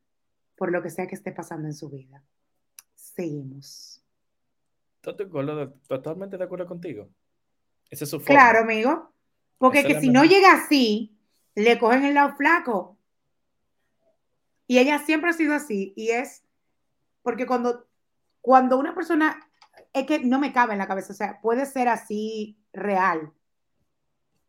[0.56, 2.24] por lo que sea que esté pasando en su vida.
[3.18, 3.98] Seguimos
[5.88, 7.08] totalmente de acuerdo contigo.
[7.90, 8.34] Ese es su forma.
[8.34, 9.12] Claro, amigo.
[9.58, 11.18] Porque que si no llega así,
[11.56, 12.96] le cogen el lado flaco.
[14.68, 15.92] Y ella siempre ha sido así.
[15.96, 16.44] Y es
[17.22, 17.86] porque cuando,
[18.40, 19.40] cuando una persona,
[19.92, 23.32] es que no me cabe en la cabeza, o sea, puede ser así real.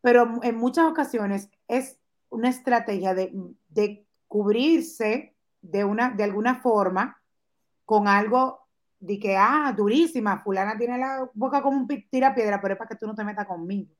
[0.02, 1.98] Pero en muchas ocasiones es
[2.30, 3.34] una estrategia de,
[3.70, 7.20] de cubrirse de, una, de alguna forma
[7.86, 8.59] con algo
[9.00, 12.90] de que, ah, durísima, fulana tiene la boca como un tira piedra, pero es para
[12.90, 13.94] que tú no te metas conmigo.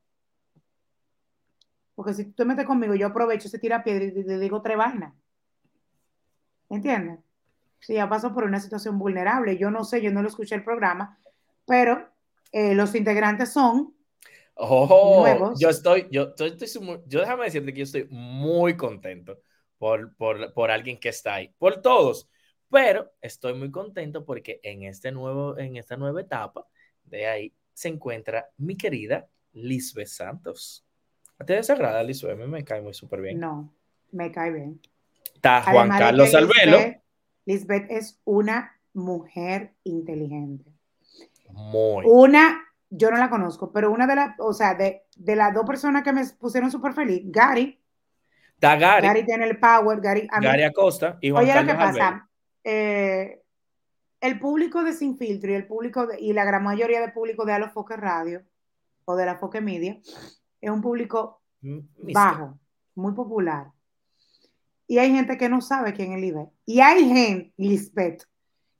[1.94, 4.76] Porque si tú te metes conmigo, yo aprovecho ese tira piedra y te digo tres
[4.76, 5.14] vainas.
[6.68, 7.18] ¿Entiendes?
[7.80, 10.64] Si ya pasó por una situación vulnerable, yo no sé, yo no lo escuché el
[10.64, 11.18] programa,
[11.66, 12.08] pero
[12.52, 13.94] eh, los integrantes son
[14.54, 15.58] oh, nuevos.
[15.58, 16.56] Yo estoy, yo, estoy,
[17.06, 19.40] yo déjame decirte que yo estoy muy contento
[19.78, 22.28] por, por, por alguien que está ahí, por todos
[22.70, 26.66] pero estoy muy contento porque en, este nuevo, en esta nueva etapa,
[27.04, 30.86] de ahí se encuentra mi querida Lisbeth Santos.
[31.44, 32.32] ¿Te desagrada, Lisbeth?
[32.32, 33.40] A mí me cae muy súper bien.
[33.40, 33.74] No,
[34.12, 34.80] me cae bien.
[35.34, 36.78] Está Juan Carlos Albelo.
[37.46, 40.70] Lisbeth, es una mujer inteligente.
[41.48, 42.04] Muy.
[42.06, 45.64] Una, yo no la conozco, pero una de las, o sea, de, de las dos
[45.64, 47.80] personas que me pusieron súper feliz, Gary.
[48.54, 49.06] Está Gary.
[49.06, 50.28] Gary tiene el power, Gary.
[50.40, 52.29] Gary Acosta y Juan Oye, lo que pasa,
[52.64, 53.42] eh,
[54.20, 57.52] el público de Sin Filtro y el público y la gran mayoría del público de
[57.52, 58.42] Alofoque Radio
[59.04, 60.00] o de la Foque Media
[60.60, 61.78] es un público mm,
[62.12, 62.58] bajo,
[62.94, 63.72] muy popular.
[64.86, 66.50] Y hay gente que no sabe quién es Lisbeth.
[66.66, 68.24] Y hay gente, Lisbeth,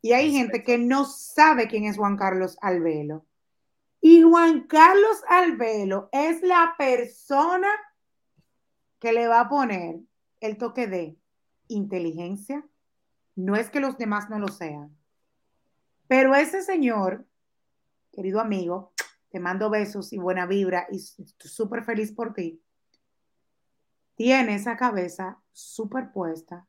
[0.03, 3.27] y hay gente que no sabe quién es Juan Carlos Albelo.
[4.01, 7.69] Y Juan Carlos Albelo es la persona
[8.99, 10.01] que le va a poner
[10.41, 11.17] el toque de
[11.69, 12.67] inteligencia,
[13.45, 14.97] no es que los demás no lo sean.
[16.09, 17.27] Pero ese señor,
[18.13, 18.93] querido amigo,
[19.31, 22.61] te mando besos y buena vibra y súper feliz por ti,
[24.17, 26.67] tiene esa cabeza superpuesta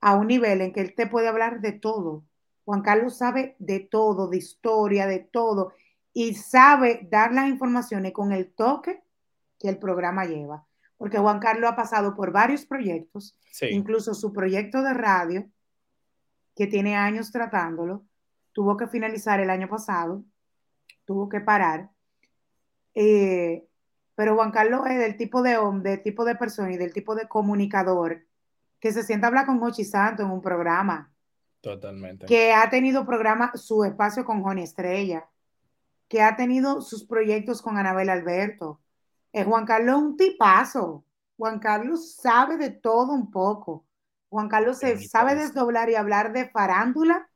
[0.00, 2.24] a un nivel en que él te puede hablar de todo.
[2.64, 5.72] Juan Carlos sabe de todo, de historia, de todo,
[6.12, 9.02] y sabe dar las informaciones con el toque
[9.58, 10.66] que el programa lleva.
[10.96, 13.36] Porque Juan Carlos ha pasado por varios proyectos,
[13.70, 15.50] incluso su proyecto de radio,
[16.60, 18.04] que tiene años tratándolo,
[18.52, 20.22] tuvo que finalizar el año pasado,
[21.06, 21.88] tuvo que parar.
[22.94, 23.66] Eh,
[24.14, 27.14] pero Juan Carlos es del tipo de hombre, del tipo de persona y del tipo
[27.14, 28.26] de comunicador
[28.78, 31.10] que se sienta a hablar con Hochi Santo en un programa.
[31.62, 32.26] Totalmente.
[32.26, 35.30] Que ha tenido programa, su espacio con Joni Estrella,
[36.08, 38.82] que ha tenido sus proyectos con Anabel Alberto.
[39.32, 41.06] Es Juan Carlos un tipazo.
[41.38, 43.86] Juan Carlos sabe de todo un poco.
[44.30, 47.28] Juan Carlos se sabe desdoblar y hablar de farándula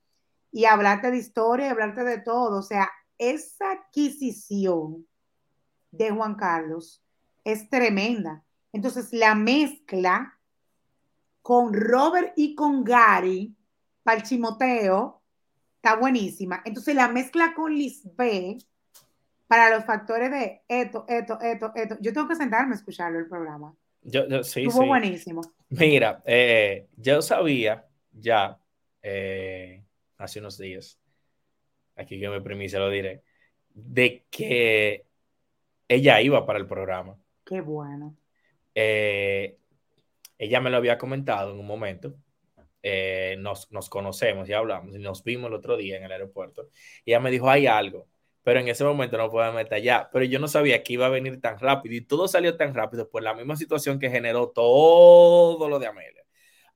[0.53, 2.61] y hablarte de historia y hablarte de todo.
[2.61, 2.89] O sea,
[3.19, 5.07] esa adquisición
[5.91, 7.03] de Juan Carlos
[7.43, 8.45] es tremenda.
[8.73, 10.39] Entonces, la mezcla
[11.43, 13.57] con Robert y con Gary
[14.05, 15.21] para el chimoteo
[15.77, 16.63] está buenísima.
[16.65, 18.63] Entonces, la mezcla con Lisbeth
[19.49, 21.97] para los factores de esto, esto, esto, esto.
[22.01, 23.75] Yo tengo que sentarme a escucharlo el programa.
[24.05, 25.41] Yo, yo sí, Estuvo buenísimo.
[25.71, 28.59] Mira, eh, yo sabía ya
[29.03, 29.83] eh,
[30.19, 31.01] hace unos días,
[31.97, 33.23] aquí que me primicia lo diré,
[33.71, 35.07] de que
[35.89, 37.19] ella iba para el programa.
[37.45, 38.17] Qué bueno.
[38.75, 39.59] Eh,
[40.39, 42.15] ella me lo había comentado en un momento.
[43.39, 46.69] nos, nos, conocemos, ya hablamos y nos vimos el otro día en el aeropuerto.
[47.05, 48.07] Y ella me dijo, hay algo
[48.45, 50.09] pero en ese momento no puedo meter ya.
[50.13, 53.09] Pero yo no sabía que iba a venir tan rápido y todo salió tan rápido
[53.09, 56.23] por la misma situación que generó todo lo de Amelia.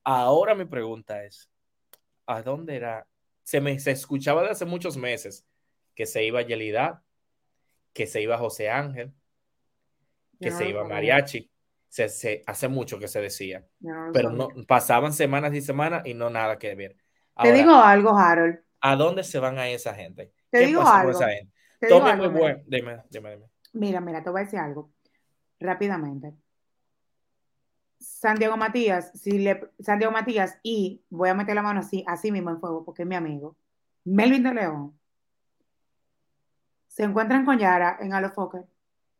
[0.03, 1.49] Ahora mi pregunta es,
[2.25, 3.07] ¿a dónde era?
[3.43, 5.45] Se me se escuchaba de hace muchos meses
[5.93, 7.03] que se iba Yelida,
[7.93, 9.13] que se iba José Ángel,
[10.41, 11.51] que se iba Mariachi.
[11.87, 13.65] Se, hace mucho que se decía,
[14.13, 16.95] pero no pasaban semanas y semanas y no nada que ver.
[17.41, 18.59] Te digo algo, Harold.
[18.81, 20.31] ¿A dónde se van a esa gente?
[20.49, 21.19] Te digo algo.
[21.87, 22.61] Tome muy bueno.
[22.67, 23.45] Dime, dime, dime.
[23.73, 24.91] Mira, mira, te voy a decir algo
[25.59, 26.33] rápidamente.
[27.99, 32.49] Santiago Matías, si le, Santiago Matías y voy a meter la mano así, así mismo
[32.49, 33.57] en fuego, porque es mi amigo,
[34.05, 34.99] Melvin de León,
[36.87, 38.59] se encuentran con Yara en Alofoque.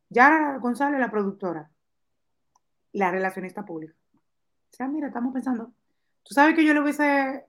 [0.09, 1.69] Yara González, la productora,
[2.93, 3.93] la relacionista pública.
[4.15, 5.71] O sea, mira, estamos pensando,
[6.23, 7.45] tú sabes que yo le hubiese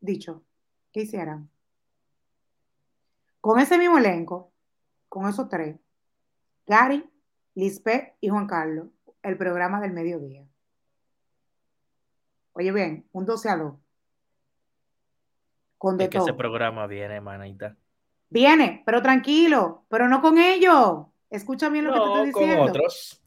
[0.00, 0.42] dicho
[0.92, 1.48] que hicieran
[3.48, 4.52] con ese mismo elenco,
[5.08, 5.74] con esos tres,
[6.66, 7.02] Gary,
[7.54, 8.88] Lisbeth y Juan Carlos,
[9.22, 10.46] el programa del mediodía.
[12.52, 13.74] Oye bien, un 12 a 2.
[15.78, 17.74] Con de que ese programa viene, manita.
[18.28, 21.06] Viene, pero tranquilo, pero no con ellos.
[21.30, 22.58] Escucha bien lo que te estoy diciendo.
[22.58, 23.24] Con otros.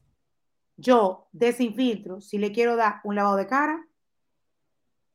[0.77, 3.87] Yo, desinfiltro, si le quiero dar un lavado de cara,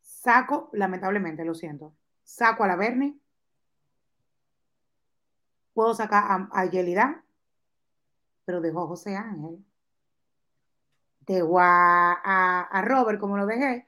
[0.01, 1.95] saco, lamentablemente, lo siento,
[2.25, 3.21] saco a la Verne,
[5.77, 7.23] Puedo sacar a, a Yelida,
[8.47, 9.63] pero dejo a José Ángel.
[11.21, 13.87] Dejo a, Robert como lo dejé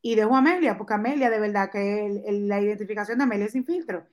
[0.00, 3.66] y dejo a Amelia, porque Amelia de verdad que la identificación de Amelia es sin
[3.66, 4.06] filtro.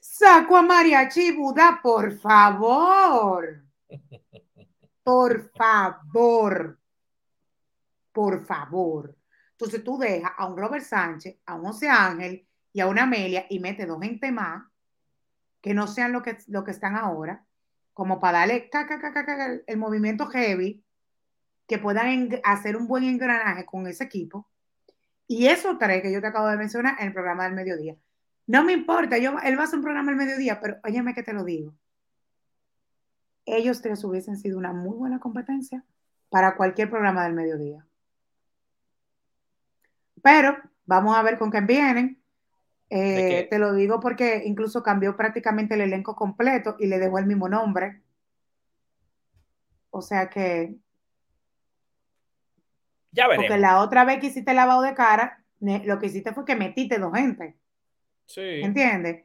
[0.00, 3.62] Saco a Mariachi Buda, por favor.
[5.02, 6.78] Por favor.
[8.10, 9.14] Por favor.
[9.50, 13.44] Entonces tú dejas a un Robert Sánchez, a un José Ángel y a una Amelia
[13.50, 14.69] y metes dos gente más
[15.60, 17.44] que no sean lo que, lo que están ahora,
[17.92, 18.70] como para darle
[19.66, 20.82] el movimiento heavy,
[21.66, 24.48] que puedan hacer un buen engranaje con ese equipo.
[25.26, 27.96] Y eso tres que yo te acabo de mencionar en el programa del mediodía.
[28.46, 31.22] No me importa, yo, él va a hacer un programa del mediodía, pero óyeme que
[31.22, 31.72] te lo digo.
[33.46, 35.84] Ellos tres hubiesen sido una muy buena competencia
[36.30, 37.86] para cualquier programa del mediodía.
[40.22, 40.56] Pero
[40.86, 42.19] vamos a ver con quién vienen.
[42.92, 47.26] Eh, te lo digo porque incluso cambió prácticamente el elenco completo y le dejó el
[47.26, 48.02] mismo nombre.
[49.90, 50.74] O sea que.
[53.12, 53.46] Ya veremos.
[53.46, 56.98] Porque la otra vez que hiciste lavado de cara, lo que hiciste fue que metiste
[56.98, 57.56] dos gente.
[58.26, 58.60] Sí.
[58.62, 59.24] ¿Entiendes?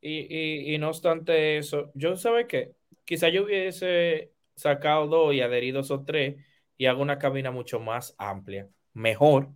[0.00, 2.72] Y, no obstante eso, yo sabe que
[3.04, 6.36] quizá yo hubiese sacado dos y adherido esos tres
[6.78, 9.50] y hago una cabina mucho más amplia, mejor,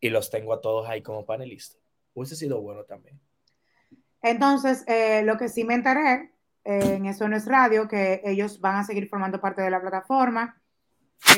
[0.00, 1.79] y los tengo a todos ahí como panelistas
[2.14, 3.20] hubiese sido bueno también.
[4.22, 6.32] Entonces, eh, lo que sí me enteré
[6.64, 9.80] eh, en Eso No es Radio, que ellos van a seguir formando parte de la
[9.80, 10.60] plataforma.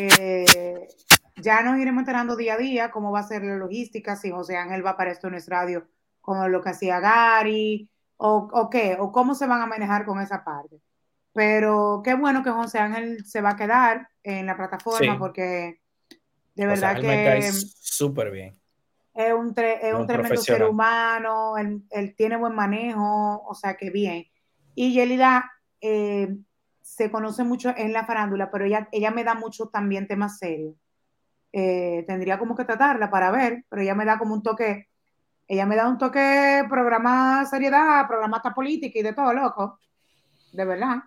[0.01, 0.89] Eh,
[1.37, 4.57] ya nos iremos enterando día a día cómo va a ser la logística, si José
[4.57, 5.89] Ángel va para Esto No es Radio,
[6.21, 10.21] como lo que hacía Gary, o, o qué, o cómo se van a manejar con
[10.21, 10.81] esa parte.
[11.33, 15.81] Pero qué bueno que José Ángel se va a quedar en la plataforma porque
[16.55, 17.51] de verdad que...
[17.53, 18.62] Súper bien
[19.15, 24.27] es un, es un tremendo ser humano, él, tiene buen manejo, o sea que bien.
[24.75, 25.51] Y Yelida
[25.81, 26.35] eh,
[26.81, 30.75] se conoce mucho en la farándula, pero ella, ella me da mucho también temas serios.
[31.53, 34.89] Eh, tendría como que tratarla para ver, pero ella me da como un toque,
[35.47, 39.79] ella me da un toque programa seriedad, programa hasta política y de todo, loco,
[40.53, 41.03] de verdad.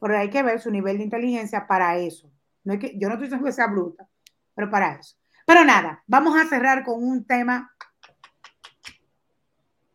[0.00, 2.30] Pero hay que ver su nivel de inteligencia para eso.
[2.62, 4.08] No es que, yo no estoy diciendo que sea bruta,
[4.54, 5.19] pero para eso.
[5.46, 7.74] Pero nada, vamos a cerrar con un tema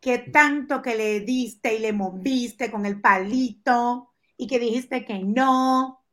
[0.00, 5.18] que tanto que le diste y le moviste con el palito y que dijiste que
[5.18, 6.04] no,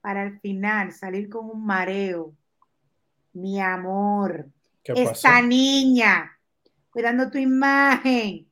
[0.00, 2.34] para al final salir con un mareo.
[3.32, 4.48] Mi amor,
[4.84, 6.38] esta niña,
[6.90, 8.49] cuidando tu imagen,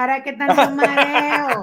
[0.00, 1.62] ¿Para qué tanto mareo?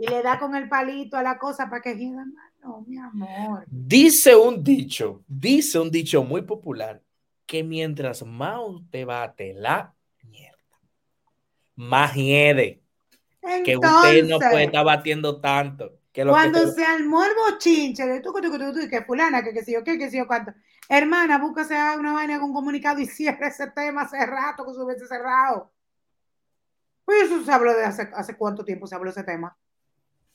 [0.00, 2.24] y le da con el palito a la cosa para que gira
[2.60, 3.62] No, mi amor.
[3.68, 7.00] Dice un dicho, dice un dicho muy popular,
[7.46, 8.58] que mientras más
[8.90, 10.58] te bate la mierda,
[11.76, 12.82] más hiede.
[13.64, 16.00] que usted no puede estar batiendo tanto.
[16.10, 19.62] Que cuando se armó el bochinche de tú, tú, tú, tú, que fulana, que que
[19.62, 20.52] si yo qué, que si yo cuánto.
[20.88, 25.06] Hermana, búscase una vaina con comunicado y cierre ese tema hace rato que se hubiese
[25.06, 25.70] cerrado.
[27.10, 29.58] Pues eso se habló de hace, hace cuánto tiempo se habló ese tema.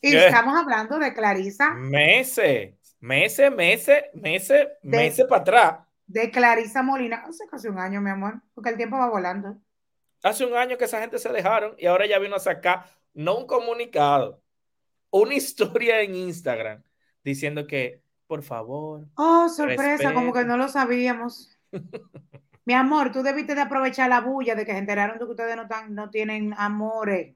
[0.02, 1.70] Y estamos hablando de Clarisa.
[1.72, 5.80] Meses, meses, meses, meses, meses para atrás.
[6.06, 7.24] De Clarisa Molina.
[7.26, 9.58] Hace casi un año, mi amor, porque el tiempo va volando.
[10.22, 13.38] Hace un año que esa gente se dejaron y ahora ya vino a sacar, no
[13.38, 14.44] un comunicado,
[15.12, 16.84] una historia en Instagram
[17.24, 19.08] diciendo que, por favor.
[19.16, 21.58] Oh, sorpresa, como que no lo sabíamos.
[22.66, 25.56] Mi amor, tú debiste de aprovechar la bulla de que se enteraron de que ustedes
[25.90, 27.36] no, tienen amores.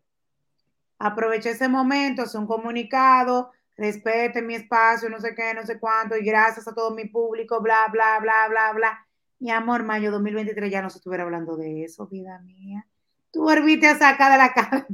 [0.98, 6.18] Aproveché ese momento, hace un comunicado, respete mi espacio, no sé qué, no sé cuánto,
[6.18, 9.08] y gracias a todo mi público, bla, bla, bla, bla, bla.
[9.38, 12.86] Mi amor, mayo 2023 ya no se estuviera hablando de eso, vida mía.
[13.32, 14.88] Tú volviste a sacar de la cara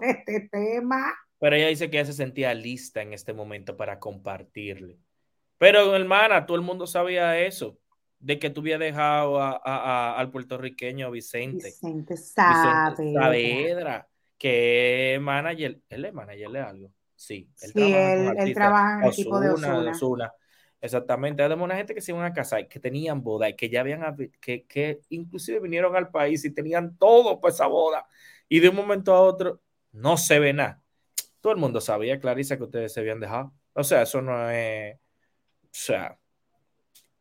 [0.00, 1.14] este tema.
[1.38, 4.98] Pero ella dice que ella se sentía lista en este momento para compartirle.
[5.58, 7.78] Pero, hermana, todo el mundo sabía eso,
[8.20, 11.66] de que tú habías dejado al puertorriqueño Vicente.
[11.66, 14.08] Vicente Saavedra.
[14.36, 16.92] que es manager, él es manager de algo.
[17.14, 20.32] Sí, él, trabaja, él, trabaja, en el equipo de Osuna.
[20.80, 23.80] Exactamente, además una gente que se iban a casar, que tenían boda y que ya
[23.80, 28.06] habían, que, que inclusive vinieron al país y tenían todo para esa boda.
[28.48, 29.60] Y de un momento a otro
[29.90, 30.80] no se ve nada.
[31.40, 33.52] Todo el mundo sabía, Clarisa, que ustedes se habían dejado.
[33.72, 34.94] O sea, eso no es.
[34.94, 36.18] O sea,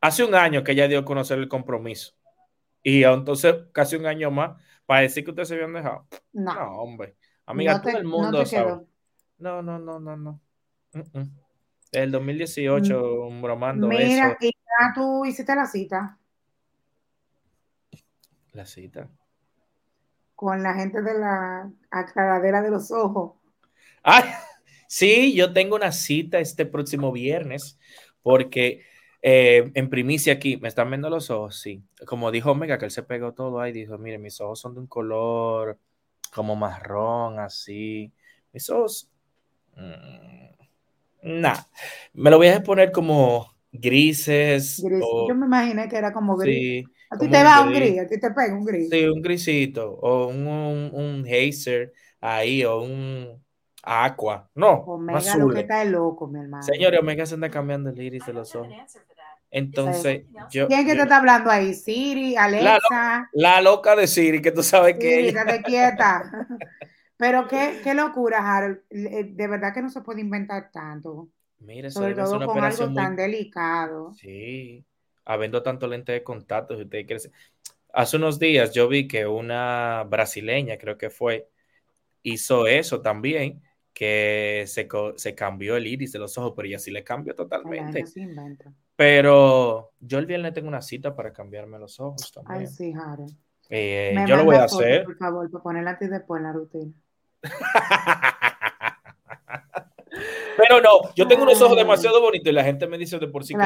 [0.02, 2.14] hace un año que ella dio a conocer el compromiso.
[2.84, 6.08] Y entonces, casi un año más, para decir que ustedes se habían dejado.
[6.34, 7.16] No, hombre.
[7.46, 8.86] Amiga, todo el mundo no sabe.
[9.38, 10.42] No, no, no, no, no.
[11.92, 13.42] El 2018, mm.
[13.42, 16.18] bromando Mira, y ya tú hiciste la cita.
[18.52, 19.10] La cita.
[20.36, 23.34] Con la gente de la aclaradera de los ojos.
[24.04, 24.24] Ah,
[24.88, 27.80] sí, yo tengo una cita este próximo viernes
[28.22, 28.84] porque
[29.22, 31.84] eh, en primicia aquí, me están viendo los ojos, sí.
[32.06, 34.82] Como dijo Omega, que él se pegó todo ahí, dijo, mire, mis ojos son de
[34.82, 35.80] un color
[36.34, 38.12] como marrón, así.
[38.54, 39.10] Mis ojos...
[39.76, 40.38] Mmm,
[41.28, 41.68] Nada,
[42.14, 44.78] me lo voy a poner como grises.
[44.78, 46.86] Yo me imaginé que era como gris.
[47.10, 48.90] a ti te va un gris, a ti te pega un gris.
[48.90, 53.44] Sí, un grisito, o un, un, un hazer ahí, o un
[53.90, 54.50] Aqua.
[54.54, 56.62] No, Omega lo que está loco, mi hermano.
[56.62, 58.74] Señores, Omega se anda cambiando el iris de los ojos.
[59.50, 60.68] Entonces, yo.
[60.68, 61.74] ¿Quién que te está hablando ahí?
[61.74, 63.30] Siri, Alexa.
[63.32, 65.30] La, loca de Siri, que tú sabes que.
[65.30, 65.62] Ella...
[65.64, 66.48] quieta.
[67.16, 68.82] Pero qué, qué locura, Harold.
[68.90, 71.30] Eh, de verdad que no se puede inventar tanto.
[71.60, 74.14] Mira, Sobre todo con algo tan delicado.
[74.16, 74.86] Sí,
[75.24, 77.24] habiendo tanto lente de contacto, si usted quiere...
[77.94, 81.50] Hace unos días yo vi que una brasileña, creo que fue,
[82.22, 83.64] hizo eso también
[83.98, 88.04] que se, se, cambió el iris de los ojos, pero ya sí le cambió totalmente.
[88.96, 92.60] pero yo el viernes tengo una cita para cambiarme los ojos también.
[92.60, 93.26] Ay, sí, Jare.
[93.72, 95.04] Eh, yo lo voy a hacer.
[95.04, 96.94] Por favor, para ponerla antes después en la rutina.
[100.58, 103.46] pero no, yo tengo unos ojos demasiado bonitos y la gente me dice de por
[103.46, 103.60] sí que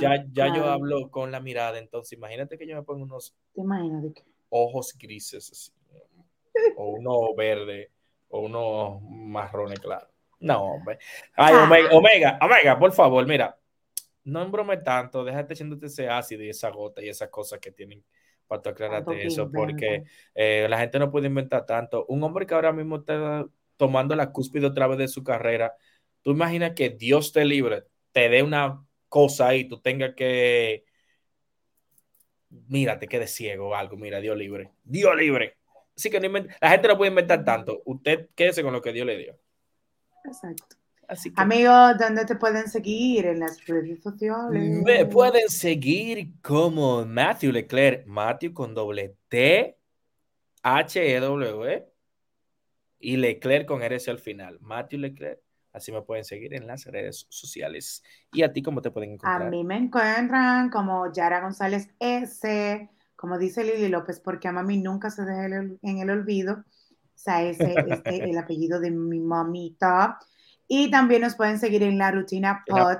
[0.00, 1.78] ya, ya, yo hablo con la mirada.
[1.78, 3.34] Entonces, imagínate que yo me pongo unos
[4.50, 5.72] ojos grises así,
[6.76, 7.90] o uno verde
[8.32, 10.08] o uno marrones, claro.
[10.40, 10.98] No, hombre.
[11.36, 11.88] Ay, ah.
[11.92, 13.56] Omega, Omega, por favor, mira,
[14.24, 18.02] no embrome tanto, déjate echándote ese ácido y esa gota y esas cosas que tienen
[18.46, 20.04] para tú aclararte eso, porque
[20.34, 22.04] eh, la gente no puede inventar tanto.
[22.06, 25.74] Un hombre que ahora mismo está tomando la cúspide otra vez de su carrera,
[26.22, 30.84] tú imaginas que Dios te libre, te dé una cosa y tú tengas que,
[32.48, 35.61] mira, te quedes ciego o algo, mira, Dios libre, Dios libre.
[35.96, 37.82] Así que la gente no puede inventar tanto.
[37.84, 39.38] Usted quédese con lo que Dios le dio.
[40.24, 40.76] Exacto.
[41.08, 43.26] Así Amigos, ¿dónde te pueden seguir?
[43.26, 44.82] En las redes sociales.
[44.84, 49.76] Me pueden seguir como Matthew Leclerc, Matthew con doble T,
[50.62, 51.86] H, E, W,
[53.00, 54.58] y Leclerc con R al final.
[54.60, 55.40] Matthew Leclerc.
[55.72, 58.02] Así me pueden seguir en las redes sociales.
[58.30, 59.42] ¿Y a ti cómo te pueden encontrar?
[59.42, 62.90] A mí me encuentran como Yara González S
[63.22, 66.54] como dice Lili López, porque a mami nunca se deja en el olvido.
[66.54, 70.18] O sea, ese es este, el apellido de mi mamita.
[70.66, 72.98] Y también nos pueden seguir en la rutina pod.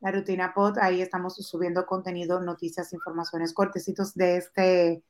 [0.00, 5.02] La rutina pod, ahí estamos subiendo contenido, noticias, informaciones, cortecitos de este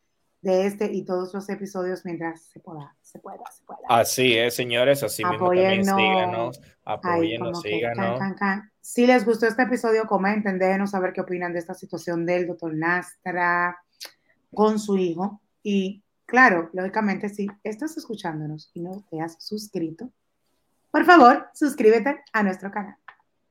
[0.42, 3.80] de este y todos los episodios mientras se pueda, se pueda, se pueda.
[3.88, 8.18] Así es, señores, así mismo también síganos, apóyennos, síganos.
[8.80, 12.74] Si les gustó este episodio, comenten, déjenos saber qué opinan de esta situación del doctor
[12.74, 13.78] Nastra
[14.52, 15.40] con su hijo.
[15.62, 20.10] Y claro, lógicamente, si estás escuchándonos y no te has suscrito,
[20.90, 22.96] por favor, suscríbete a nuestro canal.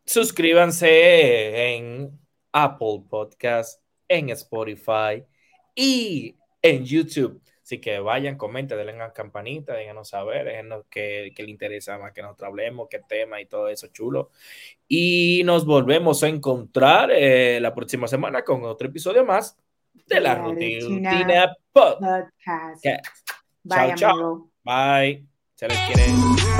[0.05, 2.19] Suscríbanse en
[2.51, 5.23] Apple Podcast, en Spotify
[5.75, 7.41] y en YouTube.
[7.63, 11.99] Así que vayan, comenten, denle a la campanita, déjenos saber, déjenos qué, qué le interesa
[11.99, 14.31] más que nosotros hablemos, qué tema y todo eso chulo.
[14.87, 19.55] Y nos volvemos a encontrar eh, la próxima semana con otro episodio más
[20.07, 22.85] de la, rutina, podcast.
[23.67, 24.51] Chao, chao.
[24.63, 25.25] Bye.
[25.55, 26.58] Se les quiere.